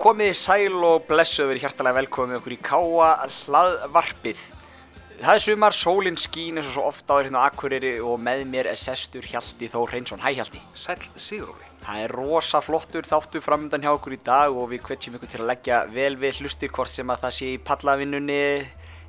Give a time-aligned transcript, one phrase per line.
[0.00, 4.40] komið sæl og blessu verið hjartalega velkomið okkur í Káa hlaðvarpið.
[5.22, 8.44] Það er sumar, sólinn skín eins og svo ofta áður hérna á Akureyri og með
[8.50, 10.22] mér er sestur Hjalti Þór Reynsson.
[10.22, 10.62] Hæ Hjalti.
[10.74, 11.68] Sæl Siguróli.
[11.82, 15.40] Það er rosa flottur þáttu framöndan hjá okkur í dag og við hvetjum ykkur til
[15.42, 18.42] að leggja vel við hlustir hvort sem að það sé í pallavinnunni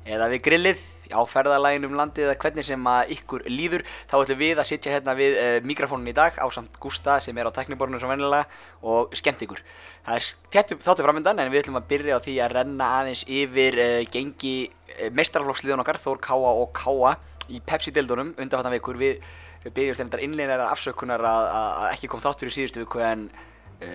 [0.04, 0.82] eða við grillið
[1.12, 4.94] á ferðalægin um landið eða hvernig sem að ykkur líður þá ætlum við að sitja
[4.94, 8.48] hérna við uh, mikrofónin í dag á samt Gústa sem er á tekniborinu sem vennilega
[8.84, 9.62] og skemmt ykkur.
[10.06, 13.24] Það er þettum þáttu framöndan en við ætlum að byrja á því að renna aðeins
[13.28, 17.16] yfir uh, gengi uh, meistarflokksliðun okkar Þór Káa og Káa
[17.52, 19.00] í Pepsi-dildunum undanfattan vikur.
[19.00, 19.24] Við,
[19.64, 23.28] við byggjum þetta innleginlega afsökunar að, að, ekki kom þáttur í síðustu viku en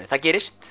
[0.10, 0.68] það gerist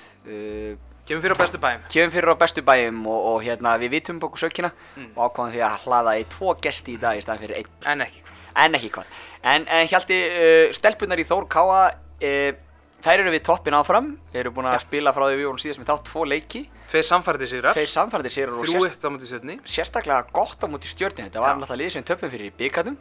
[1.08, 1.80] Kemum fyrir á bestu bæum.
[1.88, 5.10] kemum fyrir á bestu bæjum og, og hérna við vitum okkur sökina Mm.
[5.16, 8.00] og ákváðum því að hlaða í tvo gesti í dag í staðan fyrir einn, En
[8.04, 8.22] ekki.
[8.56, 9.04] en ekki hvað
[9.42, 12.52] en, en hjalti, uh, stelpunar í Þór Káa uh,
[13.00, 14.78] þær eru við toppin áfram við erum búin að Ja.
[14.84, 17.72] spila frá því við vorum síðast með þátt tvo leiki Tveir samfærdi sigrar.
[17.72, 19.56] tveir samfærdir og Þrjú sérst, eitt á mútið sjötni.
[19.64, 22.96] sérstaklega gott á múti stjórnin þetta var í byggatum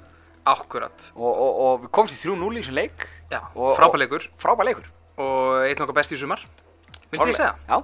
[0.48, 1.12] Akkurat.
[1.16, 3.42] og, og, og við komumst í 3-0 í þessum leik Já,
[3.76, 4.30] frábæleikur.
[4.40, 4.86] frábær leikur
[5.18, 6.44] Og einn okkar besti í sumar.
[7.12, 7.56] Myndi ég segja.
[7.68, 7.82] Já,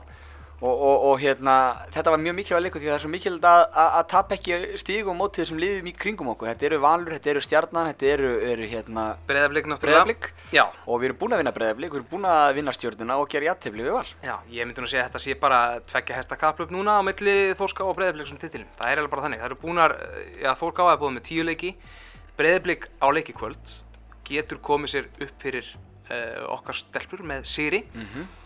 [0.64, 1.53] og, og, og hérna,
[1.92, 4.59] þetta var mjög mikilvæg leikur því það er svo mikilvægt að, að, að tapa ekki
[4.80, 6.50] stígum mótið þessum liðum í kringum okkur.
[6.53, 10.06] Þetta eru Valur, þetta eru Stjarnan, þetta eru, eru hérna, Breiðablík náttúrulega.
[10.06, 10.64] Breiðablik Já.
[10.88, 13.50] og við erum búin að vinna Breiðablik, við erum búin að vinna Stjörnuna og gera
[13.50, 14.06] jættefli við Val.
[14.23, 15.59] Já, ég myndi nú segja að þetta sé bara
[15.91, 18.69] tveggja hesta kaplöp núna á milli Þórska og Breiðablík sem titilum.
[18.80, 19.41] Það er alveg bara þannig.
[19.44, 19.95] Það eru búnar,
[20.39, 21.73] já, Þórká er búin með tíu leiki.
[22.39, 23.75] Breiðablík á leiki kvöld
[24.23, 25.67] getur komið sér upp fyrir
[26.08, 27.84] uh, okkar stelpur með Siri.
[27.91, 28.43] Mm Uh,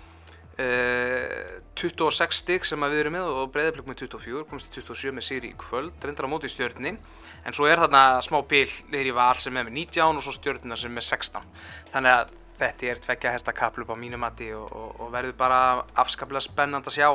[0.57, 5.27] 26 stig sem að við erum með og breyðablík með 24, komst í 27 með
[5.27, 9.13] Siri í kvöld, reyndar á móti í stjörni en svo er þarna smá niður í
[9.13, 11.45] val sem er með 19 og svo stjörnina sem er með 16
[11.93, 15.59] þannig að þetta er tveggja hesta kaplup á mínu mati og, og, og verður bara
[15.93, 17.09] afskaplega spennand að sjá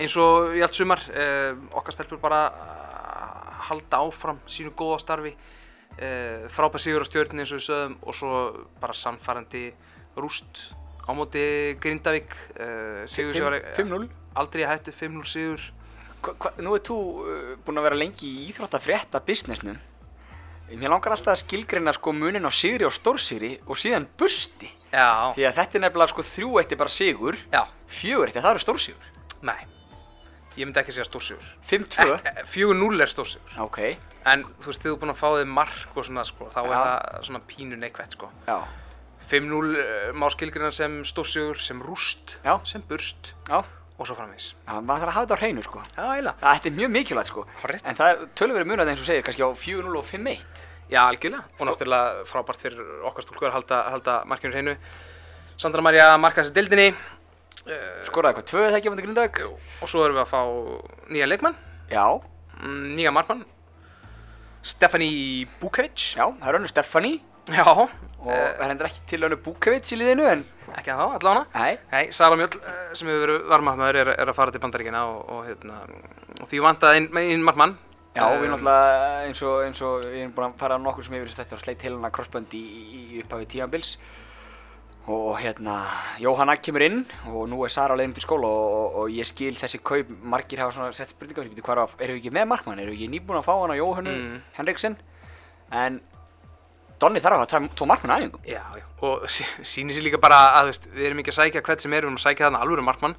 [0.00, 1.02] eins og í allt sumar.
[1.12, 5.34] Uh, okkar stelpur bara uh, halda áfram sínu góða starfi.
[6.00, 8.44] Uh, frábæð sigur á stjörni eins og við sögum og svo
[8.80, 9.66] bara samfærandi
[10.16, 10.70] rúst
[11.10, 11.42] á móti
[11.82, 14.08] Grindavík uh, sigur sem var 5-0.
[14.38, 15.60] aldrei hættu 5-0 sigur
[16.20, 19.78] Hva, hva, nú er þú uh, búin að vera lengi í íþróttafrétta businessnum.
[20.70, 24.68] Mér langar alltaf að skilgreina sko munin á sigri og stórsigri og síðan busti.
[24.92, 28.36] já, Því að þetta er nefnilega sko þrjú eitt er bara sigur, já, fjögur eitt
[28.38, 29.08] það eru stórsigur.
[29.42, 29.56] nei
[30.58, 32.14] ég myndi ekki segja stórsigur 5-2.
[32.26, 33.78] Eh, 4-0 er stórsigur Ok,
[34.26, 36.70] en þú veist, þið þú búin að fá þig mark og svona sko, þá er
[36.70, 36.78] Já.
[36.84, 38.56] það svona pínu neikvætt sko já,
[39.30, 42.56] 5-0 uh, má skilgrina sem stórsigur, sem rúst Já.
[42.66, 43.60] sem burst já.
[43.98, 45.82] og svo framvegis Já, maður þarf að hafa þetta á hreinu sko.
[45.96, 47.44] já, eiginlega Það þetta er mjög mikilvægt sko.
[47.62, 47.86] Hárrétt.
[47.86, 50.44] En það er tölverið munað eins og segir, kannski á 4-0 og 5-1.
[50.90, 51.44] Já, algjörlega.
[51.60, 54.74] Og náttúrulega frábært fyrir okkar stúlkur að halda, halda markinu hreinu.
[55.60, 56.88] Sandra Maria markaði sér dildinni.
[57.60, 59.40] Uh, Skoraði eitthvað, ekki á mútið Grindavík?
[59.84, 60.40] og svo erum við að fá
[61.12, 61.58] nýja leikmann,
[61.92, 62.06] Já,
[62.62, 63.44] mm, nýja markmann.
[64.62, 66.16] Stephanie Bukovic.
[66.16, 67.12] já, það er önnu Stefani
[67.50, 67.66] Já.
[67.70, 70.42] og það er endur ekki til önnu Bukevits í liðinu en
[70.76, 71.44] ekki að þá, allavega.
[71.54, 75.00] Nei, Nei, Sara Mjöll eh, sem hefur verið varmaðmaður er, er að fara til bandaríkina
[75.08, 75.78] og, og, hérna,
[76.44, 77.76] og því vantaði einn ein markmann.
[78.14, 81.14] já, við Eh, náttúrulega eins og, eins og við erum búin að fara nokkur sem
[81.18, 83.96] yfir þetta sleitt til hana crossbönd í, í, í upphafi tímanbils
[85.10, 85.76] og hérna,
[86.22, 87.00] Jóhanna kemur inn
[87.32, 90.10] og nú er Sara á leiðin til skóla og, og, og ég skil þessi kaup,
[90.22, 93.00] margir hafa svona sett spurningar fyrir hvað er, erum við ekki með markmann, erum við
[93.00, 94.36] ekki nýbúin að fá hana Jóhannu Mm.
[94.58, 94.96] Henriksen
[95.72, 96.00] en
[97.00, 100.72] Donni þarf að hafa tvo- markmann aðeingum Já, já, og sýnir sér líka bara að
[100.72, 102.84] veist, við erum ekki að sækja hvert sem er, við erum að sækja þarna alvöru
[102.84, 103.14] markmann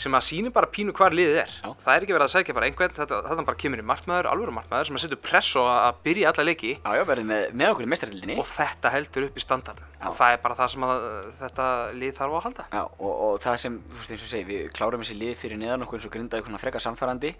[0.00, 1.50] sem að sýnir bara pínu hvar liðið er.
[1.60, 1.70] Já.
[1.82, 4.54] Það er ekki verið að sækja bara einhvern, þetta, þetta bara kemur í markmaður, alvöru
[4.56, 7.72] markmaður sem að setur press á að byrja alla leiki Já, já, verðum með, með
[7.74, 9.82] okkur í mestardildinni og þetta heldur upp í standard.
[10.06, 11.04] Og það er bara það sem að
[11.42, 11.66] þetta
[12.00, 12.66] lið þarf að halda.
[12.72, 15.60] Já, og, og það sem, þú veist eins og segi, við klárum þessi lið fyrir
[15.60, 17.34] neðan okkur eins og grindaði frekar samfærandi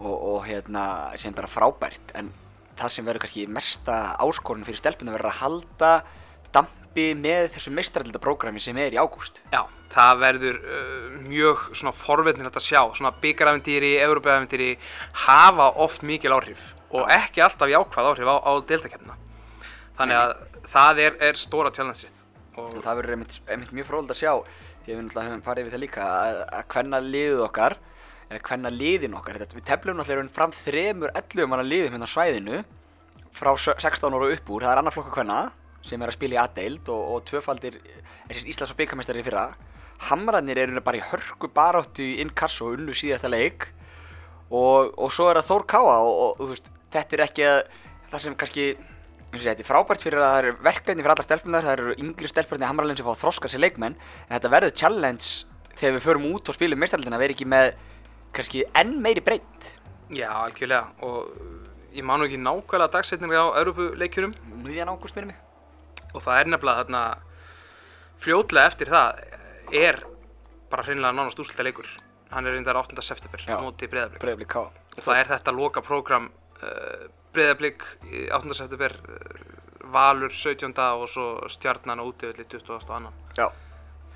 [0.00, 0.86] og, og hérna,
[1.22, 2.32] sem bara frábært, en
[2.78, 5.92] það sem verður kannski mesta áskorun fyrir stelpunum verður að halda
[6.54, 9.40] dampi með þessu meistaraldaprógrami sem er í ágúst.
[9.52, 14.70] Já, það verður uh, mjög svona forvetnilegt að sjá, svona byggaræfintýri, európaæfintýri
[15.26, 19.16] hafa oft mikil áhrif og ekki alltaf jákvæð áhrif á, á deltakefna.
[19.96, 20.34] Þannig að
[20.72, 22.18] það er, er stóra challengeið.
[22.60, 24.32] Og það verður einmitt, einmitt mjög fróðald að sjá,
[24.82, 27.76] því að við náttúrulega höfum farið við það líka, að, að hvenna liðið okkar,
[28.32, 32.14] eða hvenna liðin okkar, þetta, við teflum náttúrulega fram þremur 11 manna liðum hérna á
[32.14, 32.62] svæðinu,
[33.36, 35.40] frá sö- 16 ára upp úr, það er annar flokka hvenna,
[35.82, 37.78] sem er að spila í A-deild og, og tvöfaldir
[38.30, 39.48] þessi Íslands og byggamestari fyrra.
[40.08, 43.68] Hamrarnir eru bara í hörku baráttu í inkasso og unnu síðasta leik.
[44.52, 47.60] Og, og svo er það Þór Káa og, og, veist, þetta er ekki að,
[48.12, 48.66] það sem kannski
[49.32, 52.66] þetta er frábært fyrir að það eru verkefni fyrir alla stelpunar, það eru yngri stelpunar
[52.66, 53.96] í Hamrarlegin sem fá að þroska sér leikmenn.
[54.28, 55.30] En þetta verður challenge
[55.78, 57.72] þegar við förum út og spilum meistaraldina vera ekki með
[58.36, 59.68] kannski enn meiri breytt
[60.12, 61.32] Já, algjörlega og
[61.92, 64.34] ég man nú ekki nákvæmlega dagsetninga á Európuleikjurum
[64.64, 65.40] miðjan ágúst fyrir mig
[66.12, 67.02] og það er nefnilega þarna
[68.22, 69.22] fljótlega eftir það
[69.72, 70.00] er
[70.72, 71.88] bara hreinlega nánast úsleita leikur
[72.32, 72.96] hann er reyndar 8.
[73.04, 76.30] september á móti ká og það er þetta loka prógram
[76.60, 77.84] uh, breyðablík
[78.32, 78.56] 8.
[78.56, 79.50] september uh,
[79.92, 80.72] Valur 17.
[80.78, 83.10] og svo stjarnan á útivilli 22.
[83.36, 83.48] Já,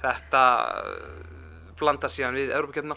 [0.00, 0.42] þetta
[0.78, 2.96] uh, blanda síðan við Európa-kefna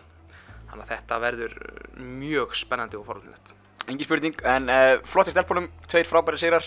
[0.69, 3.53] þannig að þetta verður uh, mjög spennandi og forhaldinett
[3.89, 6.65] engin spurning En uh, flottir stelpunum, tveir frábæri sigrar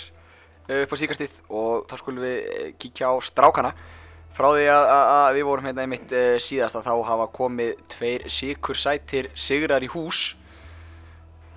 [0.69, 3.73] uh, upp á síkastið Og þá skulum við kíkja á strákana.
[4.33, 7.73] Frá því að, að, að við vorum hérna einmitt uh, síðast að þá hafa komið
[7.93, 10.23] tveir sikursætir sigrar í hús.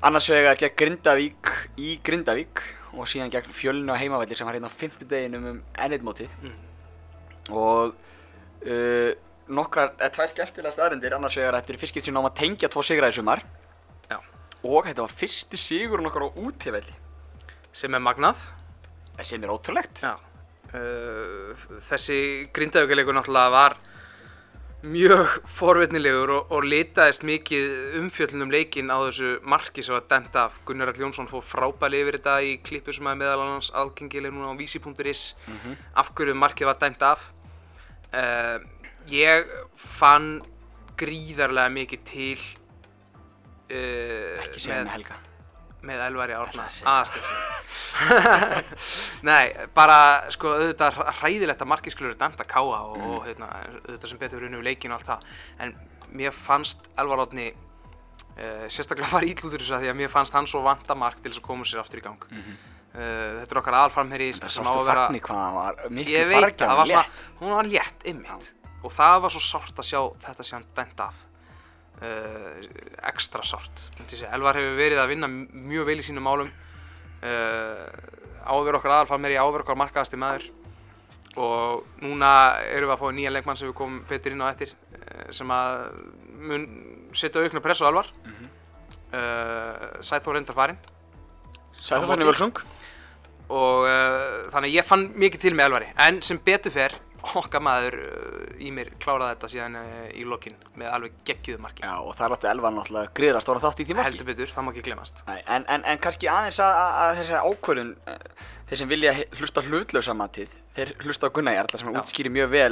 [0.05, 2.61] Annars vegar gegn Grindavík í Grindavík
[2.95, 6.59] og síðan gegn fjölinu á heimavellir sem var hérna á fimmtudeginum um ennitmótið Mm.
[7.55, 7.95] og
[9.47, 12.69] nokkrar, eða tvær skemmtilega staðrindir annars vegar þetta er fyrst skipt sem náum að tengja
[12.73, 13.43] tvo sigra í sumar.
[14.09, 14.19] Já.
[14.65, 16.95] og þetta var fyrsti sigur nokkar á útivelli.
[17.75, 18.39] Sem er magnað.
[19.21, 20.01] Sem er ótrúlegt.
[20.01, 20.15] Já.
[20.75, 21.53] Uh,
[21.87, 23.75] þessi grindavíkuleikur náttúrulega var
[24.85, 30.57] mjög forvitnilegur og, og litaðist mikið umfjöllunum leikinn á þessu marki sem var dæmt af.
[30.67, 34.51] Gunnar All Jónsson fór frábæli yfir þetta í klippu sem er meðal annars algengileg núna
[34.53, 35.77] á vísi.is Mhm.
[35.95, 37.31] af hverju markið var dæmt af.
[38.13, 38.59] Uh,
[39.11, 39.45] ég
[39.99, 40.41] fann
[40.97, 42.39] gríðarlega mikið til
[43.71, 45.17] uh, ekki segja með Helga
[45.85, 46.87] með Elvari Árna Það segja.
[46.95, 47.35] aðastilsi
[49.29, 49.97] Nei, bara
[50.33, 53.11] sko auðvitað hræðilegt að markisklur er dæmt að káa og, Mm.
[53.11, 53.49] og hérna,
[53.85, 55.19] auðvitað sem betur unni við leikin og allt það
[55.65, 55.75] en
[56.15, 60.49] mér fannst Elvar Árni uh, sérstaklega var ítlútur þess að því að mér fannst hann
[60.49, 62.57] svo vanta mark til þess að koma sér aftur í gang Mhm.
[62.95, 65.07] uh, Þetta er okkar aðalframherri það sem á að vera
[66.01, 67.05] Ég veit að það
[67.43, 68.53] hún var létt ymmit
[68.85, 71.21] og það var svo sárt að sjá þetta sé hann dæmt af.
[71.95, 72.65] Uh,
[73.07, 73.85] ekstra sárt.
[74.35, 76.49] Elvar hefur verið að vinna mjög vel í sínum málum.
[77.23, 77.87] Uh,
[78.45, 80.49] á að vera okkar aðalfað meiri á að vera okkar markaðasti maður.
[81.35, 82.29] Og núna
[82.71, 85.49] erum við að fá nýjan leikmann sem við komum betur inn á eftir uh, sem
[85.51, 85.87] að
[86.45, 86.67] mun
[87.15, 88.11] setja aukna press á Elvar.
[88.25, 88.51] Mm Mhm.
[90.03, 90.77] Sæþór reyndar farinn.
[91.79, 92.31] Sæður Á fannig móti.
[92.33, 92.57] völsung.
[93.47, 95.87] Og uh, þannig ég fann mikið til með Elvari.
[96.03, 96.95] En sem betur fer
[97.39, 97.97] okkar maður
[98.61, 101.83] í mér kláraði þetta síðan uh, í lokin með alveg geggjuðu marki.
[101.85, 104.11] Já, og það átti Elvar náttúrulega gríðra stóra þátt í því marki.
[104.11, 107.51] Heldur betur, það má ekki glemast Nei, en, en, en kannski aðeins að, að, þessari
[107.51, 112.33] ákvörðun eh, þeir sem vilja hlusta hlutlausa matið þeir hlusta á Gunnar Jarl sem útskýri
[112.33, 112.71] mjög vel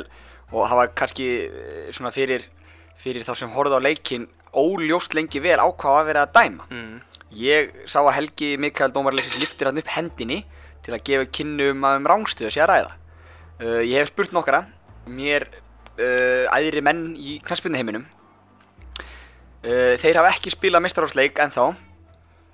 [0.54, 2.48] og hafa kannski eh, svona fyrir,
[3.00, 6.68] fyrir þá sem horfðu á leikinn óljóst lengi vel á hvað að vera að dæma.
[6.70, 6.98] Mm.
[7.34, 10.44] ég sá að Helgi Mikael Dómarleiksins liftir hann upp hendinni
[10.86, 12.92] til að gefa kynnu um að um rángstöðu sé að ræða
[13.62, 14.64] uh, ég hef spurt nokkra
[15.10, 18.06] mér uh, æðri menn í knaspinu heiminum
[19.66, 21.74] uh, þeir hafa ekki spilað meistarósleik ennþá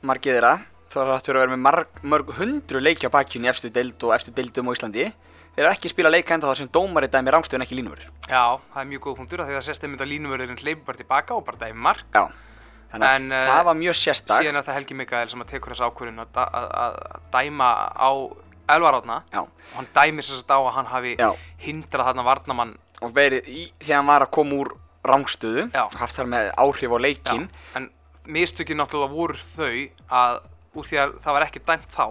[0.05, 0.57] margið þeirra.
[0.89, 4.13] Þá er það að vera með marg, mörg hundru leiki á bakjunni efstu deild og
[4.15, 5.09] efstu deildum á Íslandi.
[5.53, 8.81] Þeir hafa ekki spilað leika ennþá þar sem dómari dæmi rángstöðun ekki línur Já, það
[8.81, 11.61] er mjög góð punktur af því að það að línuvörðurinn hleypur bara tilbaka og bara
[11.65, 12.07] dæmi mark.
[12.15, 12.29] Já
[12.89, 15.51] þannig að En, eh, það var mjög sérstak síðan er þetta Helgi Mikael sem að
[15.53, 18.11] tekur þessa ákvörðun að, að, að að dæma á
[18.75, 21.29] Elvarátna já og hann dæmir sér þetta á að hann hafi Já.
[21.65, 24.71] hindrað þarna varnamann og verið í, þegar hann var að koma úr
[25.09, 25.83] rángstöðu Já.
[25.85, 27.89] og haft þar með áhrif á leikin en
[28.25, 29.73] mistökin náttúrulega voru þau
[30.09, 30.41] að
[30.75, 32.05] úr því að það var ekki dæmt þá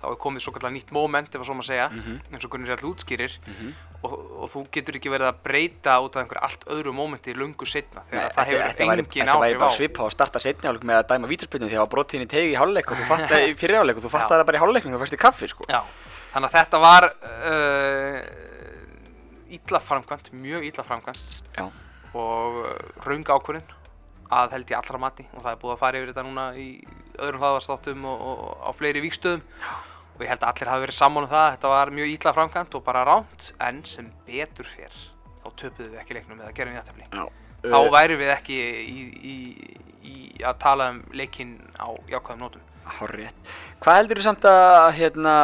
[0.00, 2.14] þá er komið svo kallar nýtt moment ef að svo maður segja Mhm.
[2.32, 3.72] eins og Gunnar Jarl útskýrir Mhm.
[4.02, 7.66] og, og þú getur ekki verið að breyta út af einhver allt öðru momenti lungu
[7.68, 10.38] setna þegar það hefur þetta væri, engin þetta væri áhrif á bara svipað að starta
[10.40, 13.04] hálfleik með að dæma vítarspilnu þegar það var brotin í tegi í hálfleik og þú
[13.12, 15.20] fattaði í fyrir hálfleik og þú fattaði það bara í hálfleiknum og þú fæst í
[15.20, 15.64] kaffi sko.
[15.68, 15.80] Já,
[16.32, 18.20] þannig að þetta var uh,
[19.50, 21.66] illa framkvæmt, mjög illa framkvæmt Já.
[22.14, 23.76] og uh, raung ákvörðin
[24.30, 26.66] að held ég allra mati og það er búið að fara yfir þetta núna í
[27.18, 29.42] öðrum hlaðvarstáttum og, og á fleiri víkstöðum
[30.20, 32.74] og ég held að allir hafi verið saman um það þetta var mjög illa framkvæmt
[32.76, 34.98] og bara ránt en sem betur fyrr
[35.40, 37.24] þá töpuðum við ekki leiknum eða gerum við Já.
[37.24, 39.34] þá Uh, værum við ekki í, í,
[40.00, 40.14] í
[40.48, 43.50] að tala um leikinn á jákvæðum nótum Hárrétt.
[43.84, 45.34] Hvað heldur þú samt að hérna,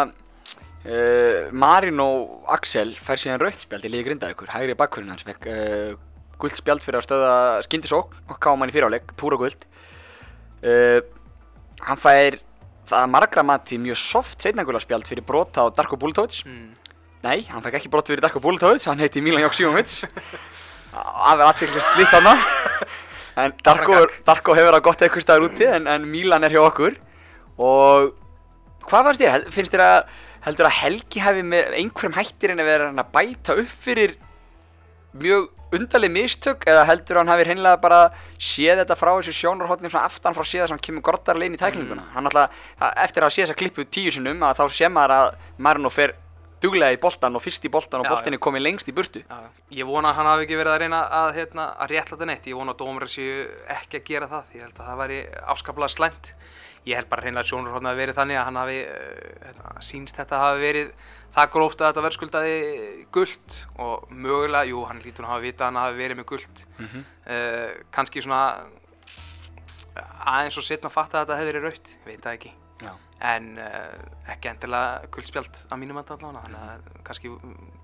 [0.89, 5.27] uh, Marin og Axel fær síðan rautt spjald í liði grinda ykkur, hægri bakkurinn hans
[5.29, 5.93] fekk uh,
[6.41, 7.37] guld spjald fyrir að stöða
[7.69, 9.69] skyndisók og káma hann í fyriráleik, púra guld.
[11.87, 12.41] Hann fær
[12.87, 16.43] það að margra mati mjög soft seinnagula spjald fyrir brota á Darko Bultovic.
[16.47, 16.75] mm.
[17.27, 19.97] Nei, hann fekk ekki brot fyrir Darko Bultovic, hann heiti Milan Joksimovic.
[20.97, 22.37] Afur aðteklisst slíkt þarna.
[23.37, 23.99] En Darko.
[24.25, 26.95] Darko hefur það gott eitthvað staðar úti en, en Milan er hjá okkur.
[27.61, 28.15] Og
[28.89, 29.45] hvað fannst þér?
[29.53, 30.15] Finnst þér að,
[30.47, 34.15] heldur að Helgi hafi með einhverjum hættir en að vera hann að bæta upp fyrir
[35.21, 38.01] mjög undarleg mistök eða heldur hann hafi hreinlega bara
[38.39, 42.03] séð þetta frá þessu sjónarhóttni svona aftan frá síðan sem kemur gordarlega inn í tæklinguna
[42.07, 42.13] Mm.
[42.15, 42.51] hann alltaf,
[43.07, 46.15] eftir að sé þessa klippu tíu sinnum að þá sé maður að Marino fer
[46.61, 49.21] duglega í boltan og fyrst í boltan og Já, boltin er komið lengst í burtu
[49.21, 49.41] Já,
[49.77, 52.47] ég vona að hann hafi ekki verið að reyna að, hérna, að réttla þetta neitt.
[52.49, 53.45] Ég vona að dómar séu
[53.77, 54.45] ekki að gera það.
[54.57, 55.19] Ég held að það væri
[55.53, 56.31] afskaplega slæmt.
[56.87, 59.75] Ég held bara hreinlega að sjónarhóttni hafi verið þannig að hann hafi, uh, hérna,
[61.35, 62.57] það gróft að þetta verðskuldaði
[63.13, 66.67] guld og mögulega, jú, hann lítur að hafa vita að hann hafi verið með guld.
[66.79, 67.05] mm -hmm.
[67.27, 68.43] Uh, kannski svona
[70.27, 72.53] aðeins og setna að fatta að þetta hefði verið raut, ég veit það ekki.
[72.83, 72.93] Já.
[73.21, 77.33] En uh, ekki endilega guldspjald að mínum enda allavega, þannig að kannski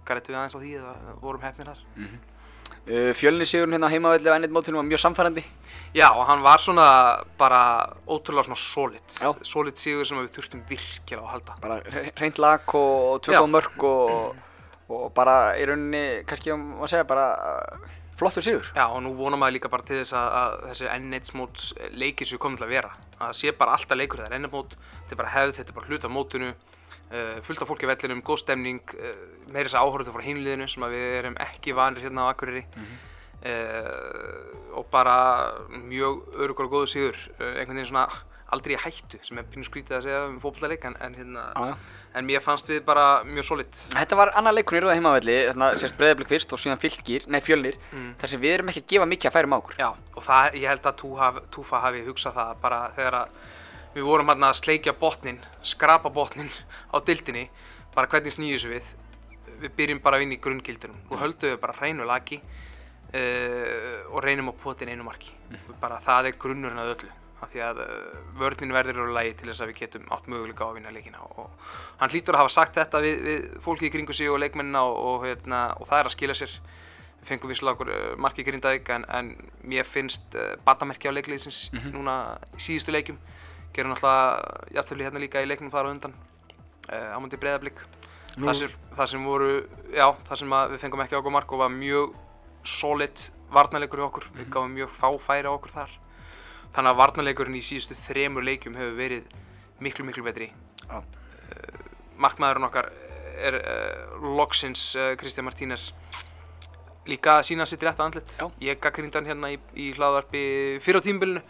[0.04, 1.80] grættu við aðeins á því eða vorum hefnir þar.
[1.96, 2.31] uh,
[2.86, 5.44] Fjölni sigurinn hérna heimavelli á ennit mótunum var mjög samfærandi
[5.94, 6.86] Já, og hann var svona
[7.38, 9.30] bara ótrúlega svona solid, Já.
[9.46, 11.56] solid sigur sem við þurftum virkilega að halda.
[11.62, 11.76] bara
[12.16, 13.38] hreint lag og tvö Já.
[13.38, 14.36] góð mörg og,
[14.88, 17.86] og bara í rauninni kannski má segja bara uh,
[18.18, 21.32] flottur sigur Já, og nú vonum maður líka bara til þess að, að þessi N1
[21.38, 22.90] móts leikir séu komið til að vera.
[23.20, 24.74] Að það sé bara alltaf leikur þegar N1 mót,
[25.04, 26.54] þetta er bara hefð, þetta er bara hluta af mótunu,
[27.46, 29.14] fullt af fólki á vellinum, góð stemning, uh,
[29.52, 32.64] meira þess að áhörðu frá hinliðinu sem við erum ekki vanir hérna á Akureyri.
[33.42, 35.16] uh, og bara
[35.68, 38.06] mjög örugur og góðu uh, einhvern veginn svona
[38.52, 41.76] aldrei í hættu sem er pínu skrítið að segja um fótballaleik en, en, hérna, já.
[42.18, 45.70] en mér fannst við bara mjög solid Þetta var annar leikur í rauða heimavelli þarna
[45.80, 48.10] sérst breyðablik fyrst og síðan fylgir, nei fjölnir mm.
[48.20, 50.58] þar sem við erum ekki að gefa mikið að færum á okkur Já, og það,
[50.60, 51.02] ég held að
[51.56, 53.40] Túfa hafi hugsað það bara þegar að
[53.94, 56.50] við vorum hérna að sleikja botnin, skrapa botnin
[56.92, 57.48] á dildinni,
[57.94, 58.92] bara hvernig snýðu þessu við,
[59.62, 64.48] við byrjum bara vinna í grunngildunum og höldum við bara hreinu laki uh, og reynum
[64.50, 65.32] á potin einu marki,
[65.80, 67.10] bara það er grunnurinn að öllu,
[67.42, 67.90] af því að uh,
[68.40, 71.24] vörnin verður úr lagi til þess að við getum átt möguleika á að vinna leikina
[71.36, 71.50] og
[72.00, 74.96] hann hlýtur að hafa sagt þetta við, við fólkið í kringu sig og leikmennina og,
[75.12, 76.56] og, hérna, og það er að skila sér.
[77.22, 79.28] Við fengum visslega okkur uh, marki í Grindavík en, en
[79.70, 81.92] mér finnst uh, batamerki á leikliðsins Mhm.
[81.94, 82.14] núna
[82.58, 83.18] í síðustu leikjum
[83.72, 86.14] gerum náttúrulega jafntöfli hérna líka í leiknum þar á undan
[86.92, 87.80] uh, ámundi breyðablík
[88.36, 89.50] það, sem- það sem voru
[89.92, 92.14] já, það sem að við fengum ekki okkur mark og var mjög
[92.64, 94.24] solid varnarleikur í okkur.
[94.32, 94.52] Við Mhm.
[94.54, 95.90] gáum mjög fá færi á okkur þar.
[96.72, 99.24] Þannig að varnarleikurinn í síðustu þremur leikjum hefur verið
[99.80, 100.52] miklu miklu betri.
[100.88, 101.02] Já.
[102.22, 102.88] markmaðurinn okkar
[103.42, 105.90] er uh, loksins uh, Kristján Martínez.
[107.10, 108.28] Líka að sína sitt rétt andlit.
[108.38, 108.46] Já.
[108.62, 110.42] ég gaggrinda hann hérna í, í hlaðvarpi
[110.84, 111.42] fyrir á tímbilinu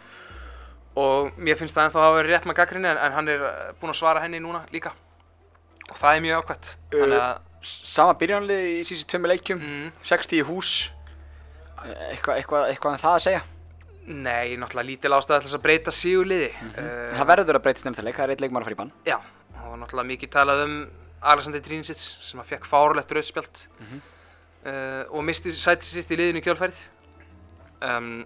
[0.99, 3.71] og mér finnst það ennþá að verið rétt með gaggrinni en, en hann er uh,
[3.79, 4.93] búinn að svara henni núna líka.
[5.89, 7.25] Og það er mjög ákvæmt að
[7.63, 10.71] Sama byrjanlið í síðustu tveimur leikjum mm, 60 í hús.
[11.83, 13.43] Eh, eitthvað eitthva, eitthva um það að segja?
[14.03, 16.49] Nei, náttúrulega lítil þess að breyta sigurliði.
[16.59, 16.73] Mm
[17.15, 18.91] Það verður að breytast nefnda leik, það er eitt leikmar að fara í bann.
[19.07, 19.15] Já,
[19.63, 20.75] og náttúrulega mikið talað um
[21.21, 23.63] Alexander Trinicic sem að fekk fárlegt rauðspjald.
[23.79, 24.01] Mhm.
[24.67, 26.83] uh, og misti sæti sitt í liðinu í kjálfærið
[27.81, 28.25] um,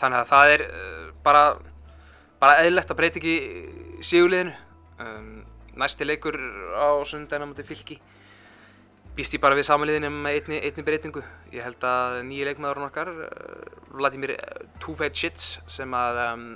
[0.00, 1.42] þannig að það er uh, bara
[2.38, 3.34] bara eðlilegt að breyta ekki
[4.06, 4.54] sigurliðinu
[5.02, 5.32] um,
[5.78, 6.38] næsti leikur
[6.78, 7.98] á sundaginn á móti fylki
[9.18, 11.22] býst ég bara við samanliðinu með einni, einni breytingu
[11.54, 13.32] ég held að nýji leikmaðurinn okkar uh,
[13.98, 14.36] Vladimir
[14.82, 16.46] Tufejcic sem að um,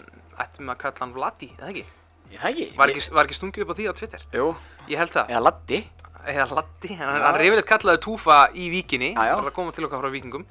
[0.42, 1.88] ættum að kalla hann Vladi, eða ekki?
[2.32, 2.68] Það ekki?
[2.78, 4.22] Var ekki, var ekki stungið upp á því á Twitter?
[4.32, 4.46] Jú,
[4.88, 5.34] Ég held það.
[5.34, 5.80] eða laddi
[6.22, 6.44] Eða
[6.94, 7.24] hann, Já.
[7.26, 8.68] hann er yfirleitt kallaði Túfa í
[9.16, 9.34] Já, já.
[9.34, 10.44] bara að koma til okkar frá Víkingum.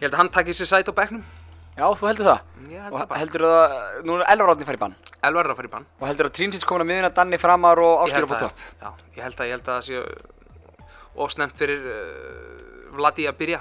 [0.00, 1.22] Ég held að hann takki sér sæt á bekknum.
[1.72, 3.20] Já, þú heldur það Ég held Og það bara.
[3.22, 3.76] heldur það,
[4.06, 5.86] nú er Elvar Átni fara í bann Elvar að fara í bann.
[6.02, 8.64] Og heldur að Trínsins komin að miðuna Danni framar og held upp á það, topp
[8.82, 10.02] Já, ég held að, ég held að það sé
[11.22, 13.60] of snemt fyrir uh, Vladi að byrja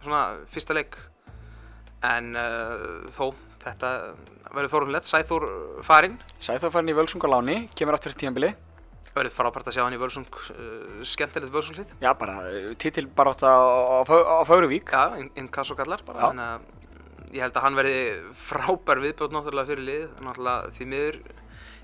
[0.00, 0.20] svona
[0.52, 0.96] fyrsta leik.
[2.08, 3.30] En uh, þó,
[3.60, 3.90] þetta
[4.54, 5.08] verður þórunlegt.
[5.08, 5.46] Sæþór
[5.84, 6.16] farinn.
[6.40, 8.54] Sæþór farin í Völsung á láni, kemur aftur til tíðanbili
[9.10, 11.92] Verður frábært að sjá hann í Völsung, uh, skemmtilegt Völsunglið.
[12.00, 12.36] Já, bara
[12.80, 15.48] titil bara átt á, á, á Fögruvík Já, inn, inn
[17.34, 18.00] ég held að hann verði
[18.48, 21.20] frábær viðbjóð náttúrulega fyrir lið, náttúrulega því miður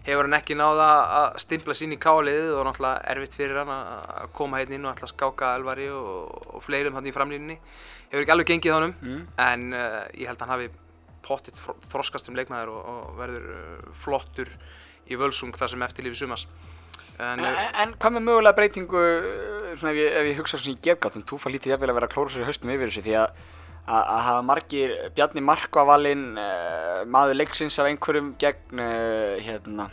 [0.07, 4.33] hefur hann ekki náða að stimpla sín í káliðið og náttúrulega erfitt fyrir hann að
[4.37, 7.59] koma hérna inn og að skáka Elvari og, og fleirum hann í framlínunni.
[8.13, 9.23] Hefur ekki alveg gengið honum mm.
[9.43, 10.71] en uh, ég held að hann hafi
[11.27, 14.53] pottitt þro- þroskast sem leikmaður og, og verður uh, flottur
[15.11, 16.47] í völsung þar sem eftir lífi sumas
[17.19, 19.03] en, en, uh, en hvað með mögulega breytingu
[19.75, 22.11] svona ef ég, ef ég hugsa svona í gefgátt þú fær lítið jafnvel að vera
[22.15, 23.43] klóra sér í haustum yfir þessu því að
[23.87, 29.87] að að hafa margir Bjarni Markvavalinn uh, maður leiksins af einhverjum gegn uh, hérna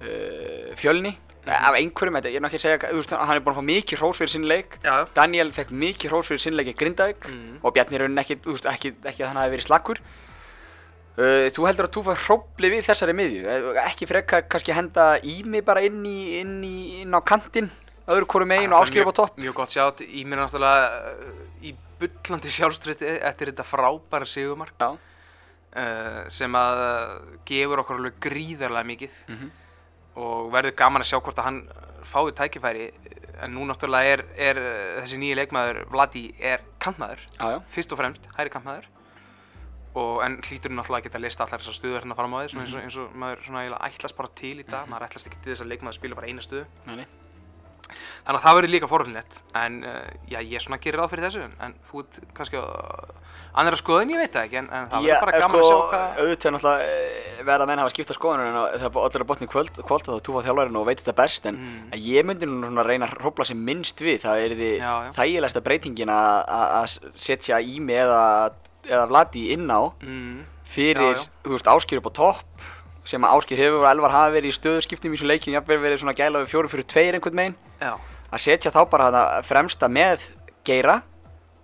[0.00, 1.14] uh, fjölni.
[1.42, 3.98] Af einhverjum, þetta, ég er náttúrulega ekki að segja hann er búin að fá mikið
[3.98, 4.76] hrós fyrir sinn leik.
[4.84, 4.92] Já.
[5.16, 7.56] Daniel fekk mikið hrós fyrir sinn leik í Grindavík Mm.
[7.62, 10.02] og Bjarni er raunin ekki, veist, ekki, ekki að hann hafi verið slakkur
[11.12, 13.42] þú heldur að þú fær hrópli við þessari miðju?
[13.44, 17.68] Eh, ekki frekar kannski henda Ími bara inn, í, inn, í, inn á kantinn
[18.08, 19.36] öðru hvoru megin og áskilur upp á topp?
[19.36, 21.12] Mjög gott sjátt, í mér náttúrulega
[21.60, 24.76] í bullandi sjálfströyti eftir þetta frábæra sigumark
[25.76, 26.82] uh, sem að
[27.48, 29.50] gefur okkur alveg gríðarlega mikið Mhm.
[30.16, 31.60] og verður gaman að sjá hvort að hann
[32.04, 32.90] fái tækifæri.
[33.42, 34.58] En nú náttúrulega er, er
[35.02, 38.84] þessi nýji leikmaður Vladi er kantmaður já, fyrst og fremst, hæri kantmaður.
[39.98, 42.62] Og en hlýtur náttúrulega að geta list allar þessar stöður hérna fram á því svona
[42.66, 44.86] eins, og, eins og maður svona ætlast bara til í dag.
[44.88, 46.66] Maður ætlast ekki til þess að leikmaður spila bara eina stöðu.
[46.86, 47.06] Nei, nei.
[48.22, 51.44] Þannig að það verður líka forhundilegt en uh, já, ég svona gerir ráð fyrir þessu
[51.66, 52.64] en, þú ert kannski á
[53.52, 55.68] annara skoðun, ég veit það ekki en, en það verður bara eh, gaman sko, að
[55.68, 59.28] sjá hvað auðvitað náttúrulega eh, verða menn hafa skipta skoðanur en það er allir að
[59.32, 61.90] botni kvöld, kvöld þá túfa þjálfarinn og veit þetta best en Mm.
[62.00, 64.70] ég myndi nú svona reyna að hrópla sem minnst við það er því
[65.18, 66.38] þægilegsta breytingin að
[66.78, 66.94] að
[67.26, 68.22] setja í mig eða,
[68.88, 70.38] eða Vladi inn á mm,
[70.72, 71.28] fyrir, Já, já.
[71.44, 72.64] þú veist, Áskir upp á topp
[73.04, 76.00] sem að Áskir hefur og Elvar hafa verið í stöðuskiptum í þessum leikjum, jafnvel verið
[76.04, 77.92] svona gæla við fjóru fyrir tveir einhvern megin já,
[78.32, 80.26] að setja þá bara þarna fremsta með
[80.66, 81.00] geira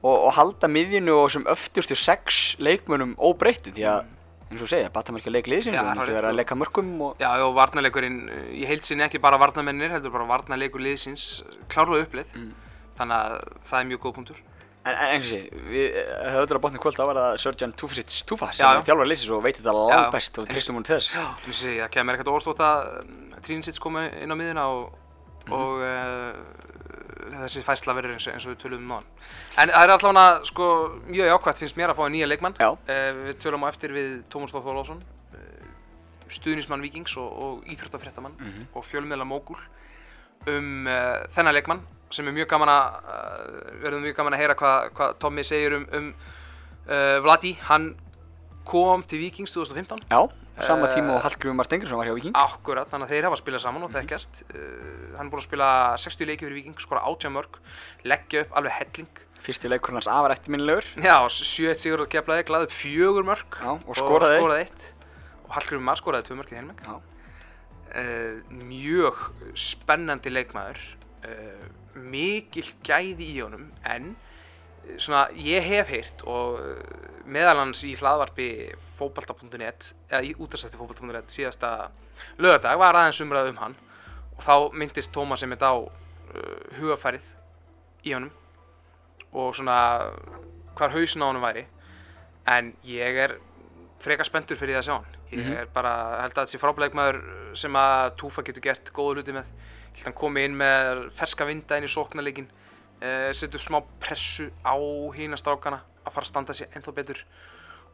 [0.02, 4.14] og, og halda miðjunu og þessum öftustu sex leikmönnum óbreyttu því að
[4.48, 6.56] eins og segja, batamerkja leik liðsins Já, og er ekki vera rétt að og- leika
[6.56, 11.42] mörgum og já, og varnarleikurinn uh, í heilsinni ekki bara varnarmennir heldur bara varnarleikur liðsins
[11.68, 12.52] klárlega upplið Mm.
[12.98, 13.34] þannig að
[13.68, 14.38] það er mjög góð punktur.
[14.88, 15.98] En, eins og sé, við
[16.32, 18.80] höfður að botni kvöld var það Sörjan Tufasic Tufa sem Já, já.
[18.88, 21.76] þjálfar liðsins og veit þetta langt best og tristum hún til þess Já, ég segi,
[21.82, 22.88] það kemur ekkert orðstótt að
[23.44, 24.97] Tríninsits koma inn á miðuna og,
[25.48, 25.56] Mhm.
[25.56, 29.08] og uh, þessi fæsla verður eins, eins og við tölum um náðan.
[29.58, 30.66] En það er allavega sko,
[31.08, 32.56] mjög jákvæmt finnst mér að fá að nýja leikmann.
[32.60, 35.02] Uh, við tölum á eftir við Tómas Þór Þórlásson,
[35.34, 35.68] uh,
[36.28, 38.66] stuðnismann Víkings og, og íþróttafréttamann Mhm.
[38.74, 39.58] og fjölmiðla mógul
[40.46, 40.86] um
[41.34, 42.92] þennan leikmann sem er mjög gaman að
[43.82, 46.14] verður mjög gaman að heyra hvað hva Tommy segir um, um
[47.24, 47.52] Vladi.
[47.68, 47.96] Hann
[48.64, 50.22] kom til Víkings 2015 Já,
[50.66, 53.38] sama Eh, tíma og Hallgrímur Stengur sem var hjá Viking Akkurat, þannig að þeir hafa
[53.40, 54.42] spilað saman og þekkjast.
[54.50, 57.58] Uh, Hann er búinn að spila 60 leiki fyrir Viking, skora 18 mörg
[58.04, 59.08] leggja upp alveg helling.
[59.44, 60.86] Fyrsti leikur hans afar eftirminnilegur.
[60.98, 64.72] Já, 7-1 sigur að keflaði, glaði upp fjögur mörg Já, og skoraði eitt.
[64.72, 65.10] eitt.
[65.46, 66.96] Og Hallgrímur Mar skoraði tvö mörg í Já.
[66.98, 69.22] uh, Mjög
[69.54, 70.82] spennandi leikmaður.
[71.24, 74.12] Uh, mikil gæði í honum en
[74.86, 76.60] eh, svona ég hef heyrt og
[77.26, 78.46] meðal hans í hlaðvarpi
[78.98, 81.72] fótbalta.net eða í útastætti fótbalta.net síðasta
[82.42, 83.76] lögadag var aðeins umræð um hann
[84.36, 85.88] og þá myndist Tómas einmitt á uh,
[86.78, 87.24] hugafærið
[88.06, 88.30] í honum
[89.32, 89.78] og svona
[90.78, 91.66] hvar hausin á honum væri.
[92.48, 93.34] En ég er
[94.00, 95.14] freka spenntur fyrir því að sjá hann.
[95.28, 95.56] Ég Mhm.
[95.60, 97.18] er bara, held að þessi frábæleikmaður
[97.58, 99.44] sem að Túfa getur gert góða hluti með.
[99.92, 102.46] Held að hann komi inn með ferska vinda inn í sóknarleikin
[103.02, 104.72] uh, setja upp smá pressu á
[105.18, 107.20] hína strákana að fara að standa sér ennþá betur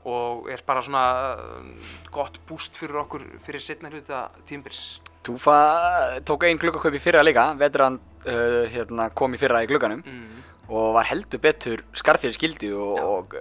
[0.05, 6.45] og er bara svona uh, gott búst fyrir okkur fyrir setna hluta tímbilsins Túfa tók
[6.45, 7.97] einn gluggakaup í fyrra líka veteran
[8.29, 10.47] uh, hérna, kom í fyrra í glugganum mm.
[10.69, 13.39] og var heldur betur skarðfyrir skildi og, og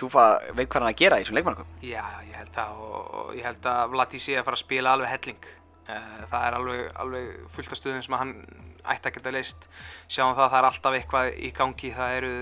[0.00, 3.48] Túfa veit hvað hann að gera í þessum leikmannaköp Já, ég held það og, ég
[3.50, 5.48] held að Vladi sé að fara að spila alveg helling.
[5.90, 8.34] Eh, það er alveg, alveg fullt af stöðum sem að hann
[8.80, 9.66] ætti að geta leist
[10.08, 12.34] sjáum það að það er alltaf eitthvað í gangi það eru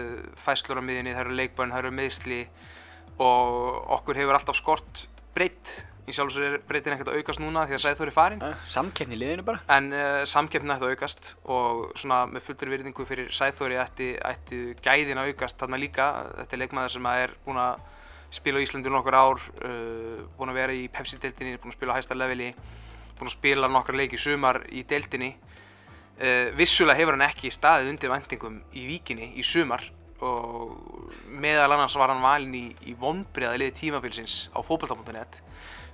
[0.43, 2.41] fæslur á miðjunni, það eru leikbörn, það eru meðsli
[3.19, 5.75] og okkur hefur alltaf skort breytt.
[6.09, 8.41] Í sjálf og sér er breytin ekkert að aukast núna því að Sæþór er farinn.
[8.41, 9.61] Uh, Samkeppni í liðinu bara.
[9.75, 14.61] En uh, samkeppnin ætti að aukast og svona með fullri virðingu fyrir Sæþóri ætti, ætti
[14.81, 16.07] gæðin að aukast þarna líka,
[16.39, 17.85] þetta er leikmaður sem er búinn að
[18.39, 21.99] spila á Íslandi nokkur ár uh, búinn að vera í Pepsi-deildinni búinn að spila á
[22.01, 22.49] hæsta leveli
[23.19, 25.35] búinn að spila nokkar leiki í sumar í deildinni.
[26.17, 29.85] Uh, vissulega hefur hann ekki staðið undir vendingum í víkinni í sumar
[30.25, 35.41] og meðal annars var hann valinn í, í vonbreiða liði tímabilsins á fótbolta.net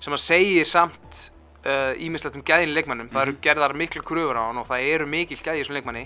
[0.01, 1.31] sem að segir samt
[1.65, 5.07] ímislegt um gæðin í leikmannum það eru gerðar miklu kröfur á hann og það eru
[5.09, 6.03] mikil gæði í þessum leikmanni.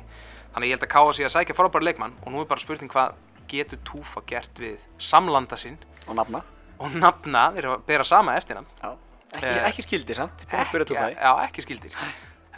[0.55, 2.91] Þannig ég held að káa sig að sækja frábæra leikmann og nú er bara spurning
[2.93, 3.17] hvað
[3.51, 5.77] getur Túfa gert við samlanda sinn?
[6.07, 6.45] Og nafna.
[6.79, 8.71] Og nafna, þeir eru að bera sama eftirnafn.
[8.83, 8.95] Já.
[9.29, 11.97] Ekki, Eh, ekki skildir samt, búin að spyrja Túfa já, ekki skildir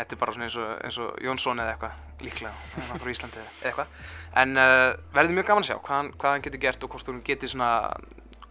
[0.00, 3.12] þetta er bara svona eins og, eins og Jónsson eða eitthvað líklega, hann er frá
[3.14, 3.94] Íslandi eða eitthvað.
[4.42, 7.12] En uh, verður mjög gaman að sjá hvað hann, hvað hann getur gert og hvort
[7.12, 7.70] hún getur svona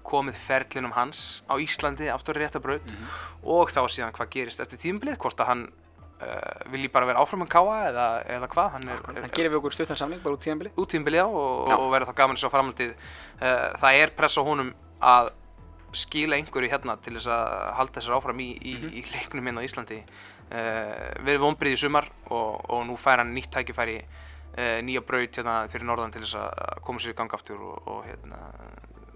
[0.09, 3.11] komið ferlinum hans á Íslandi aftur í rétta braut Mhm.
[3.43, 5.63] og þá síðan hvað gerist eftir tímbilið hvort að hann
[6.21, 8.07] uh, vilji bara vera áfram að káa eða,
[8.37, 11.21] eða hvað hann er, Það gerir við okkur stuttan samling bara út tíðanbili út tímbilið
[11.21, 12.95] á og, og verður þá gaman að sjá framhaldið.
[13.37, 15.29] Uh, það er press á honum að
[15.97, 18.91] skila einhverju hérna til þess að halda sér áfram í, í, Mhm.
[18.93, 20.01] í leiknum hérna á Íslandi.
[20.49, 25.29] Uh, verið vonbrið í sumar og, og nú fær hann nýtt tækifæri uh, nýja braut
[25.37, 28.39] hérna fyrir norðan til þess að koma sér í gang aftur og, og hérna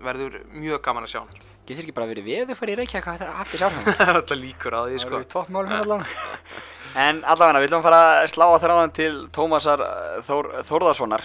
[0.03, 1.41] verður mjög gaman að sjá hann.
[1.65, 4.17] Getur ekki bara verið við þau farið í Reykjavík að haft þessi áhrifum það er
[4.19, 5.15] alltaf líkur á því Það sko.
[5.21, 6.05] eru toppmálum hérna allan.
[7.03, 11.23] En allavega, við að fara að slá að þráðan til Tómasar uh, Þór, Þórðarssonar.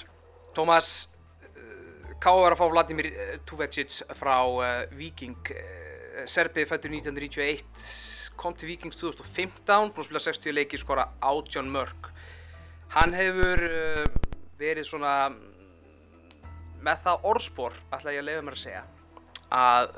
[0.57, 0.87] Tómas,
[2.19, 2.35] K.A.
[2.35, 4.65] var að fá Vladimir eh, Tuvecic frá uh,
[4.99, 7.85] Viking, uh, Serbið fættur 1991,
[8.39, 12.11] kom til Vikings 2015, búinn að spila 60 leiki, skora 18 mörg.
[12.97, 13.63] Hann hefur
[14.59, 15.15] verið svona
[16.83, 18.85] með það orðspor, ætla ég að leiða mér að segja,
[19.55, 19.91] að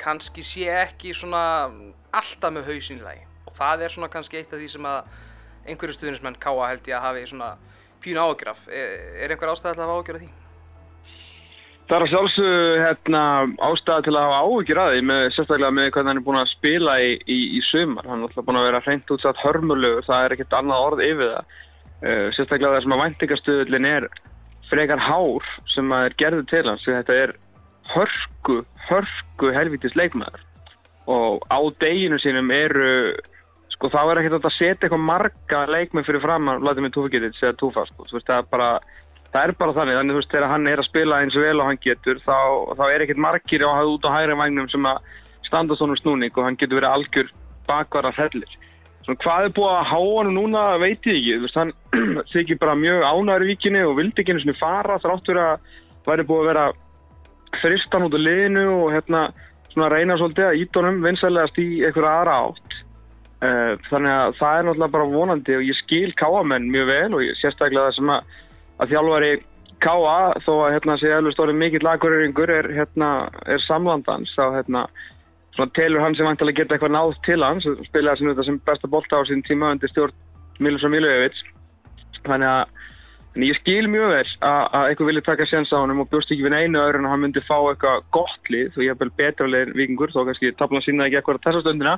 [0.00, 1.42] kannski sé ekki svona
[2.16, 5.10] alltaf með hausinlegi og það er svona kannski eitt af því sem að
[5.68, 6.68] einhverju stuðnismenn K.A.
[6.70, 7.50] held ég að hafi svona
[8.00, 8.68] pínu ágjöraf.
[8.72, 10.30] Er, er einhver ástæði að hafa ágjöraf því?
[11.90, 13.20] Það er að sjálfsögðu hérna,
[13.66, 16.50] ástæða til að hafa áhugir að því, með, sérstaklega með hvernig hann er búin að
[16.52, 18.06] spila í, í, í sumar.
[18.06, 21.32] Hann er alltaf búin að vera hreint útsatt hörmulugur, það er ekkert annað orð yfir
[21.32, 21.56] það.
[22.04, 24.06] Uh, sérstaklega það sem að væntingastuðullin er
[24.70, 27.34] frekar hár sem að er gerðið til hans, þetta er
[27.96, 30.46] hörku, hörku helvitis leikmaður.
[31.10, 32.94] Og á deginu sínum eru,
[33.74, 37.34] sko þá er ekkert að setja eitthvað marga leikmenn fyrir fram að láta mig túfugitið
[37.34, 38.06] segja túfa, sko.
[38.06, 38.72] Þú veist, það er bara
[39.30, 41.60] það er bara þannig, þannig þú veist, þegar hann er að spila eins og vel
[41.60, 42.38] og hann getur, þá,
[42.78, 44.98] þá er ekkert margir á að út á hægri vagnum sem að
[45.46, 47.30] standa svona snúning og hann getur verið algjör
[47.68, 48.56] bakvara fellir.
[49.06, 51.72] Svona hvað er búið að háa hann núna, veit ég ekki, þú veist, hann
[52.34, 55.70] þykir bara mjög ánæður í víkinni og vildi ekki einu svona fara þráttur að
[56.08, 56.66] væri búið að vera
[57.60, 59.24] fristan út á liðinu og hérna
[59.70, 62.78] svona reyna svolítið að ídónum vinsælegast í einhverja aðra átt.
[63.40, 67.22] Uh, þannig að það er náttúrulega bara vonandi og ég skil káamenn mjög vel og
[67.40, 68.34] sérstaklega það sem að
[68.80, 69.32] að þjálfari
[69.80, 70.40] K.A.
[70.44, 74.84] þó að hérna sé alveg stórið mikill laguröringur er, hérna, er samlandans þá hérna
[75.76, 77.66] telur hann sem vantilega geta eitthvað náð til hans.
[77.88, 80.16] Spilaði sem sem besta bolta á sín tíma undir stjórn
[80.60, 81.40] Milos og Milojevic
[82.26, 82.80] þannig að
[83.36, 86.32] en ég skil mjög vel að, að eitthvað vilja taka séns á hann og bjóst
[86.34, 89.02] ekki við einu öðru en að hann myndi fá eitthvað gott lið og ég hef
[89.04, 91.94] vel betra leir vikingur þó kannski tapna sína ekki eitthvað þessa stundina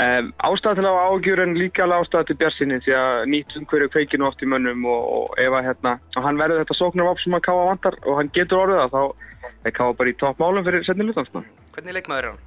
[0.00, 3.56] Um, ástæða til að hafa ágjur en líka alveg ástæða til björnsinni því að nýtt
[3.58, 7.20] umhverju kveikinu oft í mönnum og, og ef að hérna, og hann verður þetta sóknarvap
[7.20, 10.64] sem að Káa vantar og hann getur orðið það þá er Káa bara í toppmálum
[10.64, 11.44] fyrir setni lutansna.
[11.76, 12.40] Hvernig leikmaður er hann?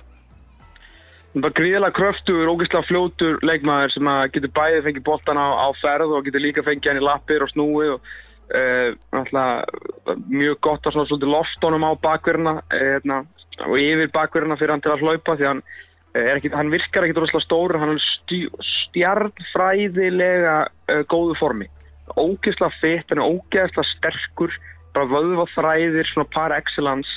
[1.29, 5.47] Hann er bara gríðilega kröftur, ógeðslega fljótur leikmaður sem að getur bæði fengið boltan á,
[5.53, 8.13] á ferð og getur líka fengið hann í lappir og snúi og
[8.55, 8.89] uh,
[10.33, 13.25] mjög gott að svona svolítið loftónum á bakverðina uh, hérna,
[13.69, 15.67] og yfir bakverðina fyrir hann til að hlaupa því hann
[16.15, 18.03] Ekki, hann virkar ekkert rosalega stóru, hann er
[18.63, 21.67] stjarnfræðilega uh, góðu formi.
[22.15, 24.55] Ógeðslega fitt, hann er ógeðslega sterkur,
[24.95, 27.11] bara vöðva þræðir, svona par excellence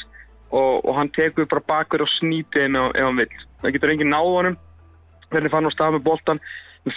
[0.51, 3.31] og, og hann tekur bara bakur og snýtið inn ef hann vil.
[3.63, 4.59] Það getur enginn náð honum,
[5.29, 6.43] hvernig fann hann á stað með boltan.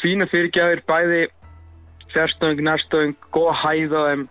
[0.02, 1.24] Fína fyrirgjafir, bæði
[2.16, 4.30] fjárstöðung, nærstöðung, góða hæða þeim,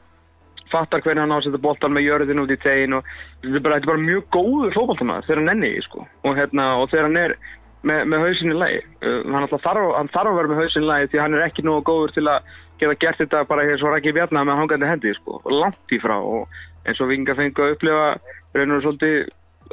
[0.71, 3.07] fattar hvernig hann ásetta boltan með jörðin út í tegin og
[3.43, 6.67] þetta er bara, þetta er bara mjög góður fókbaltamaður þegar hann enni sko og, hérna,
[6.81, 7.35] og þegar hann er
[7.87, 8.83] með, með hausinni lægi.
[9.01, 11.87] Uh, hann, þarf, hann þarf að vera með hausinni lægi því hann er ekki nógu
[11.89, 15.41] góður til að geta gert þetta bara eins og rækki bjarnar með hangandi hendi sko,
[15.53, 16.49] langt í frá og
[16.89, 18.07] eins og vinga fengi að upplifa
[18.57, 19.29] reynur svolítið